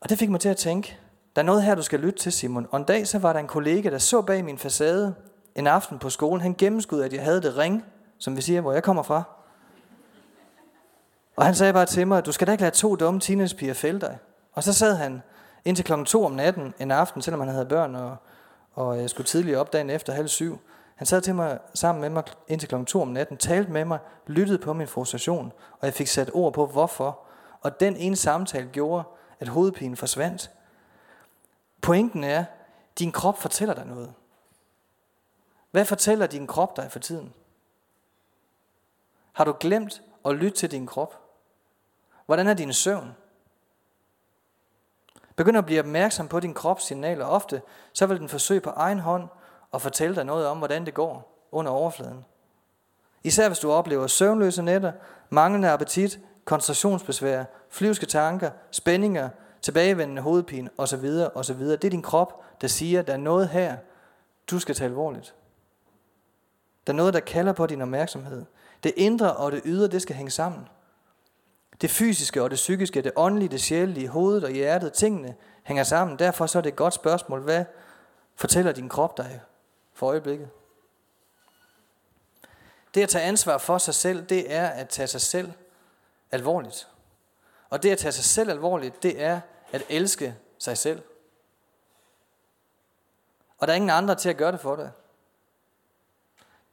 Og 0.00 0.08
det 0.08 0.18
fik 0.18 0.30
mig 0.30 0.40
til 0.40 0.48
at 0.48 0.56
tænke, 0.56 0.98
der 1.36 1.42
er 1.42 1.46
noget 1.46 1.62
her, 1.62 1.74
du 1.74 1.82
skal 1.82 2.00
lytte 2.00 2.18
til, 2.18 2.32
Simon. 2.32 2.66
Og 2.70 2.78
en 2.78 2.84
dag 2.84 3.06
så 3.06 3.18
var 3.18 3.32
der 3.32 3.40
en 3.40 3.46
kollega, 3.46 3.90
der 3.90 3.98
så 3.98 4.22
bag 4.22 4.44
min 4.44 4.58
facade 4.58 5.14
en 5.54 5.66
aften 5.66 5.98
på 5.98 6.10
skolen. 6.10 6.40
Han 6.40 6.54
gennemskudde, 6.54 7.04
at 7.04 7.12
jeg 7.12 7.24
havde 7.24 7.42
det 7.42 7.56
ring, 7.56 7.84
som 8.18 8.36
vi 8.36 8.42
siger, 8.42 8.60
hvor 8.60 8.72
jeg 8.72 8.82
kommer 8.82 9.02
fra. 9.02 9.22
Og 11.36 11.44
han 11.44 11.54
sagde 11.54 11.72
bare 11.72 11.86
til 11.86 12.06
mig, 12.06 12.26
du 12.26 12.32
skal 12.32 12.46
da 12.46 12.52
ikke 12.52 12.62
lade 12.62 12.74
to 12.74 12.96
dumme 12.96 13.20
teenagepiger 13.20 13.74
fælde 13.74 14.00
dig. 14.00 14.18
Og 14.52 14.62
så 14.62 14.72
sad 14.72 14.94
han 14.94 15.22
indtil 15.64 15.84
klokken 15.84 16.06
to 16.06 16.24
om 16.24 16.32
natten 16.32 16.74
en 16.78 16.90
aften, 16.90 17.22
selvom 17.22 17.40
han 17.40 17.48
havde 17.48 17.66
børn 17.66 17.94
og, 17.94 18.16
og 18.74 19.00
jeg 19.00 19.10
skulle 19.10 19.26
tidligere 19.26 19.60
op 19.60 19.72
dagen 19.72 19.90
efter 19.90 20.12
halv 20.12 20.28
syv. 20.28 20.58
Han 20.94 21.06
sad 21.06 21.20
til 21.20 21.34
mig 21.34 21.58
sammen 21.74 22.02
med 22.02 22.10
mig 22.10 22.24
indtil 22.48 22.68
klokken 22.68 22.86
to 22.86 23.02
om 23.02 23.08
natten, 23.08 23.36
talte 23.36 23.72
med 23.72 23.84
mig, 23.84 23.98
lyttede 24.26 24.58
på 24.58 24.72
min 24.72 24.86
frustration, 24.86 25.52
og 25.80 25.86
jeg 25.86 25.94
fik 25.94 26.06
sat 26.06 26.30
ord 26.34 26.52
på 26.52 26.66
hvorfor. 26.66 27.18
Og 27.60 27.80
den 27.80 27.96
ene 27.96 28.16
samtale 28.16 28.68
gjorde, 28.72 29.04
at 29.40 29.48
hovedpinen 29.48 29.96
forsvandt. 29.96 30.50
Pointen 31.82 32.24
er, 32.24 32.44
din 32.98 33.12
krop 33.12 33.38
fortæller 33.38 33.74
dig 33.74 33.86
noget. 33.86 34.14
Hvad 35.70 35.84
fortæller 35.84 36.26
din 36.26 36.46
krop 36.46 36.76
dig 36.76 36.92
for 36.92 36.98
tiden? 36.98 37.34
Har 39.32 39.44
du 39.44 39.56
glemt 39.60 40.02
at 40.24 40.34
lytte 40.34 40.58
til 40.58 40.70
din 40.70 40.86
krop? 40.86 41.20
Hvordan 42.26 42.48
er 42.48 42.54
din 42.54 42.72
søvn? 42.72 43.16
Begynd 45.36 45.58
at 45.58 45.66
blive 45.66 45.80
opmærksom 45.80 46.28
på 46.28 46.40
din 46.40 46.54
krops 46.54 46.84
signaler. 46.84 47.26
Ofte 47.26 47.62
så 47.92 48.06
vil 48.06 48.20
den 48.20 48.28
forsøge 48.28 48.60
på 48.60 48.70
egen 48.70 48.98
hånd 48.98 49.28
at 49.74 49.82
fortælle 49.82 50.16
dig 50.16 50.24
noget 50.24 50.46
om, 50.46 50.58
hvordan 50.58 50.86
det 50.86 50.94
går 50.94 51.46
under 51.52 51.72
overfladen. 51.72 52.24
Især 53.24 53.48
hvis 53.48 53.58
du 53.58 53.72
oplever 53.72 54.06
søvnløse 54.06 54.62
nætter, 54.62 54.92
manglende 55.30 55.70
appetit, 55.70 56.20
koncentrationsbesvær, 56.44 57.44
flyvske 57.68 58.06
tanker, 58.06 58.50
spændinger, 58.70 59.28
tilbagevendende 59.62 60.22
hovedpine 60.22 60.70
osv. 60.78 61.26
osv. 61.34 61.60
Det 61.60 61.84
er 61.84 61.90
din 61.90 62.02
krop, 62.02 62.44
der 62.60 62.68
siger, 62.68 63.00
at 63.00 63.06
der 63.06 63.12
er 63.12 63.16
noget 63.16 63.48
her, 63.48 63.76
du 64.50 64.58
skal 64.58 64.74
tage 64.74 64.88
alvorligt. 64.88 65.34
Der 66.86 66.92
er 66.92 66.96
noget, 66.96 67.14
der 67.14 67.20
kalder 67.20 67.52
på 67.52 67.66
din 67.66 67.82
opmærksomhed. 67.82 68.44
Det 68.82 68.92
indre 68.96 69.36
og 69.36 69.52
det 69.52 69.62
ydre, 69.64 69.88
det 69.88 70.02
skal 70.02 70.16
hænge 70.16 70.30
sammen. 70.30 70.68
Det 71.80 71.90
fysiske 71.90 72.42
og 72.42 72.50
det 72.50 72.56
psykiske, 72.56 73.02
det 73.02 73.12
åndelige, 73.16 73.48
det 73.48 73.60
sjælelige, 73.60 74.08
hovedet 74.08 74.44
og 74.44 74.50
hjertet, 74.50 74.92
tingene 74.92 75.34
hænger 75.62 75.84
sammen. 75.84 76.18
Derfor 76.18 76.46
så 76.46 76.58
er 76.58 76.62
det 76.62 76.70
et 76.70 76.76
godt 76.76 76.94
spørgsmål, 76.94 77.40
hvad 77.40 77.64
fortæller 78.34 78.72
din 78.72 78.88
krop 78.88 79.16
dig 79.16 79.40
for 79.92 80.06
øjeblikket? 80.06 80.48
Det 82.94 83.02
at 83.02 83.08
tage 83.08 83.24
ansvar 83.24 83.58
for 83.58 83.78
sig 83.78 83.94
selv, 83.94 84.24
det 84.24 84.54
er 84.54 84.66
at 84.66 84.88
tage 84.88 85.08
sig 85.08 85.20
selv 85.20 85.52
alvorligt. 86.30 86.88
Og 87.70 87.82
det 87.82 87.90
at 87.90 87.98
tage 87.98 88.12
sig 88.12 88.24
selv 88.24 88.50
alvorligt, 88.50 89.02
det 89.02 89.22
er 89.22 89.40
at 89.72 89.82
elske 89.88 90.36
sig 90.58 90.78
selv. 90.78 91.02
Og 93.58 93.66
der 93.66 93.72
er 93.72 93.76
ingen 93.76 93.90
andre 93.90 94.14
til 94.14 94.28
at 94.28 94.36
gøre 94.36 94.52
det 94.52 94.60
for 94.60 94.76
dig. 94.76 94.90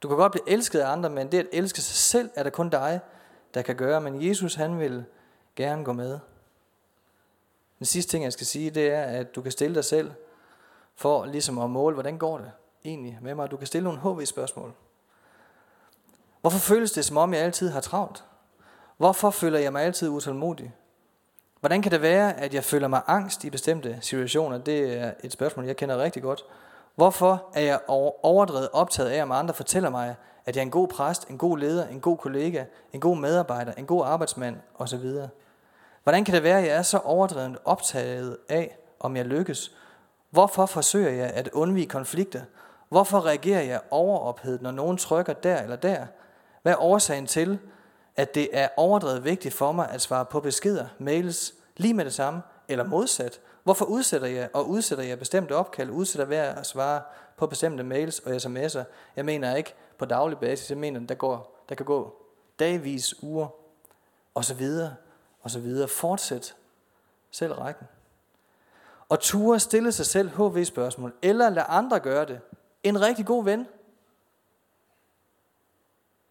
Du 0.02 0.08
kan 0.08 0.16
godt 0.16 0.32
blive 0.32 0.50
elsket 0.50 0.80
af 0.80 0.92
andre, 0.92 1.10
men 1.10 1.32
det 1.32 1.38
at 1.38 1.46
elske 1.52 1.80
sig 1.80 1.96
selv, 1.96 2.30
er 2.34 2.42
der 2.42 2.50
kun 2.50 2.70
dig, 2.70 3.00
der 3.54 3.62
kan 3.62 3.76
gøre. 3.76 4.00
Men 4.00 4.28
Jesus, 4.28 4.54
han 4.54 4.78
vil 4.78 5.04
gerne 5.56 5.84
gå 5.84 5.92
med. 5.92 6.18
Den 7.78 7.86
sidste 7.86 8.10
ting, 8.10 8.24
jeg 8.24 8.32
skal 8.32 8.46
sige, 8.46 8.70
det 8.70 8.90
er, 8.90 9.02
at 9.02 9.34
du 9.34 9.42
kan 9.42 9.52
stille 9.52 9.74
dig 9.74 9.84
selv 9.84 10.12
for 10.94 11.24
ligesom 11.24 11.58
at 11.58 11.70
måle, 11.70 11.94
hvordan 11.94 12.18
går 12.18 12.38
det 12.38 12.52
egentlig 12.84 13.18
med 13.22 13.34
mig. 13.34 13.50
Du 13.50 13.56
kan 13.56 13.66
stille 13.66 13.84
nogle 13.84 14.00
HV-spørgsmål. 14.00 14.74
Hvorfor 16.40 16.58
føles 16.58 16.92
det, 16.92 17.04
som 17.04 17.16
om 17.16 17.34
jeg 17.34 17.42
altid 17.42 17.70
har 17.70 17.80
travlt? 17.80 18.24
Hvorfor 18.96 19.30
føler 19.30 19.58
jeg 19.58 19.72
mig 19.72 19.82
altid 19.82 20.08
utålmodig? 20.08 20.74
Hvordan 21.60 21.82
kan 21.82 21.92
det 21.92 22.02
være, 22.02 22.40
at 22.40 22.54
jeg 22.54 22.64
føler 22.64 22.88
mig 22.88 23.02
angst 23.06 23.44
i 23.44 23.50
bestemte 23.50 23.98
situationer? 24.00 24.58
Det 24.58 24.98
er 24.98 25.12
et 25.24 25.32
spørgsmål, 25.32 25.66
jeg 25.66 25.76
kender 25.76 25.98
rigtig 25.98 26.22
godt. 26.22 26.44
Hvorfor 26.94 27.50
er 27.54 27.60
jeg 27.60 27.80
overdrevet 28.22 28.68
optaget 28.72 29.10
af, 29.10 29.22
om 29.22 29.32
andre 29.32 29.54
fortæller 29.54 29.90
mig, 29.90 30.16
at 30.46 30.56
jeg 30.56 30.62
er 30.62 30.64
en 30.64 30.70
god 30.70 30.88
præst, 30.88 31.28
en 31.28 31.38
god 31.38 31.58
leder, 31.58 31.88
en 31.88 32.00
god 32.00 32.18
kollega, 32.18 32.64
en 32.92 33.00
god 33.00 33.16
medarbejder, 33.16 33.72
en 33.72 33.86
god 33.86 34.06
arbejdsmand 34.06 34.56
osv.? 34.78 35.10
Hvordan 36.02 36.24
kan 36.24 36.34
det 36.34 36.42
være, 36.42 36.58
at 36.58 36.64
jeg 36.64 36.76
er 36.76 36.82
så 36.82 36.98
overdrevet 36.98 37.58
optaget 37.64 38.36
af, 38.48 38.78
om 39.00 39.16
jeg 39.16 39.24
lykkes? 39.24 39.72
Hvorfor 40.30 40.66
forsøger 40.66 41.10
jeg 41.10 41.30
at 41.30 41.48
undvige 41.48 41.86
konflikter? 41.86 42.40
Hvorfor 42.88 43.26
reagerer 43.26 43.62
jeg 43.62 43.80
overophedet, 43.90 44.62
når 44.62 44.70
nogen 44.70 44.96
trykker 44.96 45.32
der 45.32 45.62
eller 45.62 45.76
der? 45.76 46.06
Hvad 46.62 46.72
er 46.72 46.82
årsagen 46.82 47.26
til, 47.26 47.58
at 48.16 48.34
det 48.34 48.48
er 48.52 48.68
overdrevet 48.76 49.24
vigtigt 49.24 49.54
for 49.54 49.72
mig 49.72 49.88
at 49.90 50.00
svare 50.00 50.24
på 50.24 50.40
beskeder, 50.40 50.86
mails, 50.98 51.54
lige 51.76 51.94
med 51.94 52.04
det 52.04 52.14
samme, 52.14 52.42
eller 52.68 52.84
modsat? 52.84 53.40
Hvorfor 53.62 53.84
udsætter 53.84 54.28
jeg, 54.28 54.48
og 54.52 54.68
udsætter 54.68 55.04
jeg 55.04 55.18
bestemte 55.18 55.52
opkald, 55.52 55.90
udsætter 55.90 56.26
ved 56.26 56.36
at 56.36 56.66
svare 56.66 57.02
på 57.36 57.46
bestemte 57.46 57.82
mails 57.82 58.18
og 58.18 58.36
sms'er? 58.36 58.82
Jeg 59.16 59.24
mener 59.24 59.54
ikke 59.54 59.74
på 59.98 60.04
daglig 60.04 60.38
basis, 60.38 60.70
jeg 60.70 60.78
mener, 60.78 61.00
der, 61.00 61.14
går, 61.14 61.64
der 61.68 61.74
kan 61.74 61.86
gå 61.86 62.16
dagvis, 62.58 63.22
uger, 63.22 63.48
og 64.34 64.44
så 64.44 64.54
videre, 64.54 64.94
og 65.42 65.50
så 65.50 65.60
videre. 65.60 65.88
Fortsæt 65.88 66.54
selv 67.30 67.52
rækken. 67.52 67.86
Og 69.08 69.20
ture 69.20 69.60
stille 69.60 69.92
sig 69.92 70.06
selv 70.06 70.28
HV-spørgsmål, 70.28 71.14
eller 71.22 71.50
lade 71.50 71.66
andre 71.66 72.00
gøre 72.00 72.24
det. 72.24 72.40
En 72.82 73.00
rigtig 73.00 73.26
god 73.26 73.44
ven. 73.44 73.66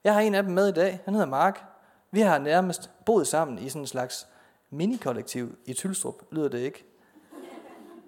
Jeg 0.03 0.13
har 0.13 0.21
en 0.21 0.35
af 0.35 0.43
dem 0.43 0.51
med 0.51 0.67
i 0.67 0.71
dag, 0.71 1.01
han 1.05 1.13
hedder 1.13 1.27
Mark. 1.27 1.68
Vi 2.11 2.21
har 2.21 2.37
nærmest 2.37 2.89
boet 3.05 3.27
sammen 3.27 3.59
i 3.59 3.69
sådan 3.69 3.81
en 3.81 3.87
slags 3.87 4.27
minikollektiv 4.69 5.57
i 5.65 5.73
Tylstrup, 5.73 6.15
lyder 6.31 6.49
det 6.49 6.59
ikke? 6.59 6.85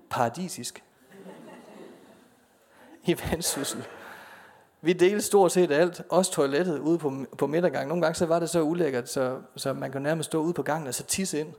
Paradisisk. 0.10 0.84
I 3.04 3.18
vandsyssel. 3.30 3.84
Vi 4.82 4.94
delte 4.94 5.22
stort 5.22 5.52
set 5.52 5.72
alt, 5.72 6.02
også 6.10 6.32
toilettet 6.32 6.80
ude 6.80 6.98
på, 6.98 7.26
på 7.38 7.48
midtergangen. 7.48 7.88
Nogle 7.88 8.02
gange 8.02 8.16
så 8.16 8.26
var 8.26 8.40
det 8.40 8.50
så 8.50 8.62
ulækkert, 8.62 9.10
så, 9.10 9.40
så 9.56 9.74
man 9.74 9.92
kunne 9.92 10.04
nærmest 10.04 10.28
stå 10.28 10.42
ude 10.42 10.54
på 10.54 10.64
gangen 10.64 10.88
og 10.88 10.94
så 10.94 11.04
tisse 11.04 11.40
ind. 11.40 11.54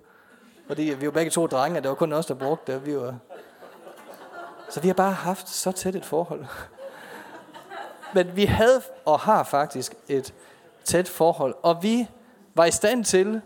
Fordi 0.66 0.82
vi 0.82 1.06
var 1.06 1.12
begge 1.12 1.30
to 1.30 1.46
drenge, 1.46 1.78
og 1.78 1.82
det 1.82 1.88
var 1.88 1.94
kun 1.94 2.12
os, 2.12 2.26
der 2.26 2.34
brugte 2.34 2.72
det. 2.72 2.86
Vi 2.86 2.96
var... 2.96 3.18
Så 4.70 4.80
vi 4.80 4.88
har 4.88 4.94
bare 4.94 5.12
haft 5.12 5.48
så 5.48 5.72
tæt 5.72 5.94
et 5.94 6.04
forhold. 6.04 6.44
Men 8.14 8.36
vi 8.36 8.44
havde 8.44 8.82
og 9.04 9.20
har 9.20 9.44
faktisk 9.44 9.94
et 10.08 10.34
tæt 10.84 11.08
forhold, 11.08 11.54
og 11.62 11.82
vi 11.82 12.08
var 12.54 12.64
i 12.64 12.70
stand 12.70 13.04
til 13.04 13.40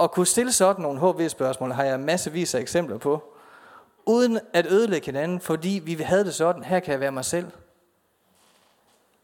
at 0.00 0.10
kunne 0.10 0.26
stille 0.26 0.52
sådan 0.52 0.82
nogle 0.82 1.00
HV-spørgsmål, 1.00 1.72
har 1.72 1.84
jeg 1.84 2.00
massevis 2.00 2.54
af 2.54 2.60
eksempler 2.60 2.98
på, 2.98 3.34
uden 4.06 4.40
at 4.52 4.66
ødelægge 4.66 5.06
hinanden, 5.06 5.40
fordi 5.40 5.82
vi 5.84 5.94
havde 5.94 6.24
det 6.24 6.34
sådan, 6.34 6.64
her 6.64 6.80
kan 6.80 6.92
jeg 6.92 7.00
være 7.00 7.12
mig 7.12 7.24
selv. 7.24 7.50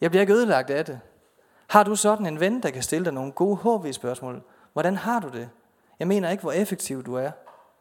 Jeg 0.00 0.10
bliver 0.10 0.20
ikke 0.20 0.32
ødelagt 0.32 0.70
af 0.70 0.84
det. 0.84 1.00
Har 1.66 1.82
du 1.82 1.96
sådan 1.96 2.26
en 2.26 2.40
ven, 2.40 2.62
der 2.62 2.70
kan 2.70 2.82
stille 2.82 3.04
dig 3.04 3.12
nogle 3.12 3.32
gode 3.32 3.56
HV-spørgsmål? 3.56 4.42
Hvordan 4.72 4.96
har 4.96 5.20
du 5.20 5.28
det? 5.28 5.48
Jeg 5.98 6.08
mener 6.08 6.30
ikke, 6.30 6.42
hvor 6.42 6.52
effektiv 6.52 7.04
du 7.04 7.14
er. 7.14 7.30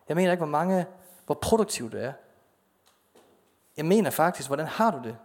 Jeg 0.10 0.16
mener 0.16 0.32
ikke, 0.32 0.42
hvor 0.42 0.52
mange, 0.52 0.86
hvor 1.26 1.36
produktiv 1.36 1.92
du 1.92 1.98
er. 1.98 2.12
Jeg 3.78 3.86
mener 3.86 4.10
faktisk, 4.10 4.50
hvordan 4.50 4.66
har 4.66 4.92
du 4.92 5.00
det? 5.04 5.18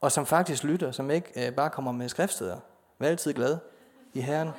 Og 0.00 0.12
som 0.12 0.26
faktisk 0.26 0.64
lytter, 0.64 0.90
som 0.90 1.10
ikke 1.10 1.46
øh, 1.46 1.54
bare 1.54 1.70
kommer 1.70 1.92
med 1.92 2.08
skriftsteder. 2.08 2.58
Vær 2.98 3.08
altid 3.08 3.32
glad 3.32 3.58
i 4.12 4.20
Herren. 4.20 4.50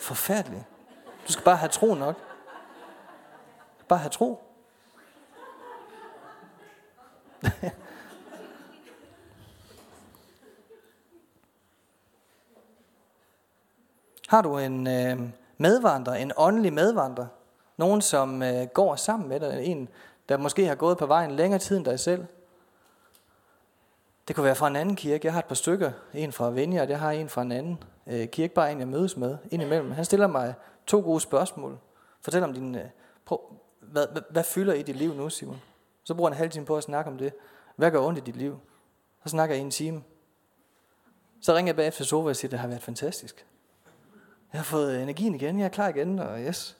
Forfærdeligt. 0.00 0.64
Du 1.26 1.32
skal 1.32 1.44
bare 1.44 1.56
have 1.56 1.68
tro 1.68 1.94
nok. 1.94 2.16
Bare 3.88 3.98
have 3.98 4.10
tro. 4.10 4.42
Har 14.28 14.42
du 14.42 14.58
en 14.58 14.86
øh, 14.86 15.20
medvandrer, 15.58 16.14
en 16.14 16.32
åndelig 16.36 16.72
medvandrer? 16.72 17.26
Nogen, 17.76 18.02
som 18.02 18.42
øh, 18.42 18.66
går 18.66 18.96
sammen 18.96 19.28
med 19.28 19.40
dig? 19.40 19.64
En, 19.64 19.88
der 20.28 20.36
måske 20.36 20.66
har 20.66 20.74
gået 20.74 20.98
på 20.98 21.06
vejen 21.06 21.30
længere 21.30 21.60
tid 21.60 21.76
end 21.76 21.84
dig 21.84 22.00
selv? 22.00 22.26
Det 24.30 24.36
kunne 24.36 24.44
være 24.44 24.54
fra 24.54 24.68
en 24.68 24.76
anden 24.76 24.96
kirke. 24.96 25.26
Jeg 25.26 25.32
har 25.32 25.38
et 25.38 25.46
par 25.46 25.54
stykker. 25.54 25.92
En 26.14 26.32
fra 26.32 26.50
Vineyard, 26.50 26.88
jeg 26.88 27.00
har 27.00 27.10
en 27.10 27.28
fra 27.28 27.42
en 27.42 27.52
anden 27.52 27.82
øh, 28.06 28.28
kirke. 28.28 28.54
Bare 28.54 28.72
en, 28.72 28.78
jeg 28.78 28.88
mødes 28.88 29.16
med 29.16 29.38
indimellem. 29.50 29.90
Han 29.90 30.04
stiller 30.04 30.26
mig 30.26 30.54
to 30.86 31.00
gode 31.00 31.20
spørgsmål. 31.20 31.78
Fortæl 32.20 32.42
om 32.42 32.54
din... 32.54 32.74
Øh, 32.74 32.84
prøv, 33.24 33.40
hvad, 33.80 34.06
hvad, 34.12 34.22
hvad 34.30 34.44
fylder 34.44 34.74
i 34.74 34.82
dit 34.82 34.96
liv 34.96 35.14
nu, 35.14 35.30
Simon? 35.30 35.60
Så 36.04 36.14
bruger 36.14 36.30
han 36.30 36.34
en 36.34 36.38
halv 36.38 36.50
time 36.50 36.66
på 36.66 36.76
at 36.76 36.82
snakke 36.82 37.10
om 37.10 37.18
det. 37.18 37.32
Hvad 37.76 37.90
gør 37.90 38.00
ondt 38.00 38.18
i 38.18 38.22
dit 38.22 38.36
liv? 38.36 38.58
Så 39.22 39.28
snakker 39.28 39.54
jeg 39.54 39.62
i 39.62 39.64
en 39.64 39.70
time. 39.70 40.02
Så 41.40 41.54
ringer 41.54 41.68
jeg 41.68 41.76
bagefter 41.76 41.96
til 41.96 42.06
Sova 42.06 42.28
og 42.28 42.36
siger, 42.36 42.50
det 42.50 42.58
har 42.58 42.68
været 42.68 42.82
fantastisk. 42.82 43.46
Jeg 44.52 44.58
har 44.58 44.64
fået 44.64 45.02
energien 45.02 45.34
igen, 45.34 45.58
jeg 45.58 45.64
er 45.64 45.68
klar 45.68 45.88
igen, 45.88 46.18
og 46.18 46.40
yes. 46.40 46.78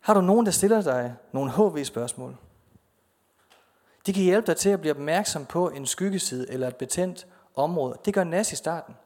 Har 0.00 0.14
du 0.14 0.20
nogen, 0.20 0.46
der 0.46 0.52
stiller 0.52 0.82
dig 0.82 1.14
nogle 1.32 1.52
HV-spørgsmål? 1.52 2.36
De 4.08 4.12
kan 4.12 4.22
hjælpe 4.22 4.46
dig 4.46 4.56
til 4.56 4.70
at 4.70 4.80
blive 4.80 4.90
opmærksom 4.90 5.46
på 5.46 5.68
en 5.68 5.86
skyggeside 5.86 6.50
eller 6.50 6.68
et 6.68 6.76
betændt 6.76 7.26
område. 7.54 7.98
Det 8.04 8.14
gør 8.14 8.24
NAS 8.24 8.52
i 8.52 8.56
starten, 8.56 8.96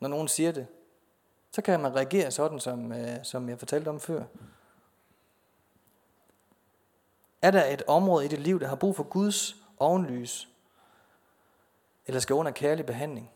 når 0.00 0.08
nogen 0.08 0.28
siger 0.28 0.52
det. 0.52 0.66
Så 1.50 1.62
kan 1.62 1.80
man 1.80 1.94
reagere 1.94 2.30
sådan, 2.30 2.60
som, 2.60 2.92
øh, 2.92 3.24
som 3.24 3.48
jeg 3.48 3.58
fortalte 3.58 3.88
om 3.88 4.00
før. 4.00 4.24
Er 7.42 7.50
der 7.50 7.64
et 7.64 7.82
område 7.86 8.24
i 8.24 8.28
dit 8.28 8.38
liv, 8.38 8.60
der 8.60 8.66
har 8.66 8.76
brug 8.76 8.96
for 8.96 9.02
Guds 9.02 9.56
ovenlys, 9.78 10.48
eller 12.06 12.20
skal 12.20 12.34
under 12.34 12.52
kærlig 12.52 12.86
behandling? 12.86 13.30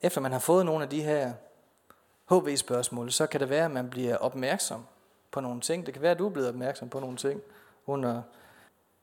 Efter 0.00 0.20
man 0.20 0.32
har 0.32 0.38
fået 0.38 0.66
nogle 0.66 0.84
af 0.84 0.90
de 0.90 1.02
her 1.02 1.32
HV-spørgsmål, 2.28 3.12
så 3.12 3.26
kan 3.26 3.40
det 3.40 3.48
være, 3.48 3.64
at 3.64 3.70
man 3.70 3.90
bliver 3.90 4.16
opmærksom 4.16 4.86
på 5.32 5.40
nogle 5.40 5.60
ting. 5.60 5.86
Det 5.86 5.94
kan 5.94 6.02
være, 6.02 6.12
at 6.12 6.18
du 6.18 6.26
er 6.26 6.30
blevet 6.30 6.48
opmærksom 6.48 6.88
på 6.88 7.00
nogle 7.00 7.16
ting 7.16 7.40
under... 7.86 8.22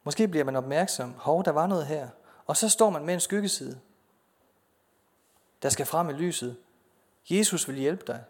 Måske 0.03 0.27
bliver 0.27 0.43
man 0.43 0.55
opmærksom, 0.55 1.13
hov, 1.17 1.45
der 1.45 1.51
var 1.51 1.67
noget 1.67 1.85
her. 1.85 2.09
Og 2.45 2.57
så 2.57 2.69
står 2.69 2.89
man 2.89 3.05
med 3.05 3.13
en 3.13 3.19
skyggeside, 3.19 3.79
der 5.61 5.69
skal 5.69 5.85
frem 5.85 6.09
i 6.09 6.13
lyset. 6.13 6.57
Jesus 7.29 7.67
vil 7.67 7.75
hjælpe 7.75 8.03
dig. 8.07 8.23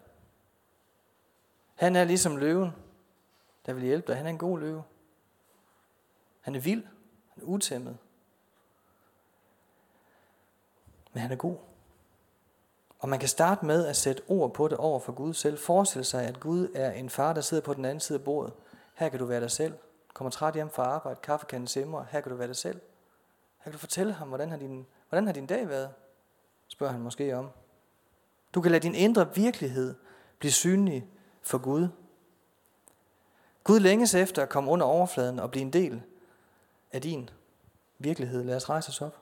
Han 1.74 1.96
er 1.96 2.04
ligesom 2.04 2.36
løven, 2.36 2.70
der 3.66 3.72
vil 3.72 3.84
hjælpe 3.84 4.06
dig. 4.06 4.16
Han 4.16 4.26
er 4.26 4.30
en 4.30 4.38
god 4.38 4.58
løve. 4.58 4.82
Han 6.40 6.54
er 6.54 6.60
vild. 6.60 6.84
Han 7.34 7.42
er 7.42 7.46
utæmmet. 7.46 7.98
Men 11.12 11.22
han 11.22 11.32
er 11.32 11.36
god. 11.36 11.56
Og 13.00 13.08
man 13.08 13.18
kan 13.18 13.28
starte 13.28 13.66
med 13.66 13.86
at 13.86 13.96
sætte 13.96 14.22
ord 14.28 14.54
på 14.54 14.68
det 14.68 14.78
over 14.78 15.00
for 15.00 15.12
Gud 15.12 15.34
selv. 15.34 15.58
Forestil 15.58 16.04
sig, 16.04 16.26
at 16.26 16.40
Gud 16.40 16.68
er 16.74 16.92
en 16.92 17.10
far, 17.10 17.32
der 17.32 17.40
sidder 17.40 17.62
på 17.62 17.74
den 17.74 17.84
anden 17.84 18.00
side 18.00 18.18
af 18.18 18.24
bordet. 18.24 18.52
Her 18.94 19.08
kan 19.08 19.18
du 19.18 19.24
være 19.24 19.40
dig 19.40 19.50
selv. 19.50 19.74
Kommer 20.14 20.30
træt 20.30 20.54
hjem 20.54 20.70
fra 20.70 20.82
arbejde, 20.82 21.20
kaffekanden 21.22 21.66
simmer. 21.66 22.04
Her 22.10 22.20
kan 22.20 22.30
du 22.32 22.36
være 22.36 22.48
dig 22.48 22.56
selv. 22.56 22.80
Her 23.58 23.64
kan 23.64 23.72
du 23.72 23.78
fortælle 23.78 24.12
ham, 24.12 24.28
hvordan 24.28 24.50
har 24.50 24.56
din, 24.56 24.86
hvordan 25.08 25.26
har 25.26 25.32
din 25.32 25.46
dag 25.46 25.68
været? 25.68 25.90
Spørger 26.68 26.92
han 26.92 27.02
måske 27.02 27.36
om. 27.36 27.50
Du 28.54 28.60
kan 28.60 28.70
lade 28.70 28.82
din 28.82 28.94
indre 28.94 29.34
virkelighed 29.34 29.94
blive 30.38 30.52
synlig 30.52 31.06
for 31.42 31.58
Gud. 31.58 31.88
Gud 33.64 33.80
længes 33.80 34.14
efter 34.14 34.42
at 34.42 34.48
komme 34.48 34.70
under 34.70 34.86
overfladen 34.86 35.38
og 35.38 35.50
blive 35.50 35.62
en 35.62 35.72
del 35.72 36.02
af 36.92 37.02
din 37.02 37.30
virkelighed. 37.98 38.44
Lad 38.44 38.56
os 38.56 38.70
rejse 38.70 38.88
os 38.88 39.02
op. 39.02 39.19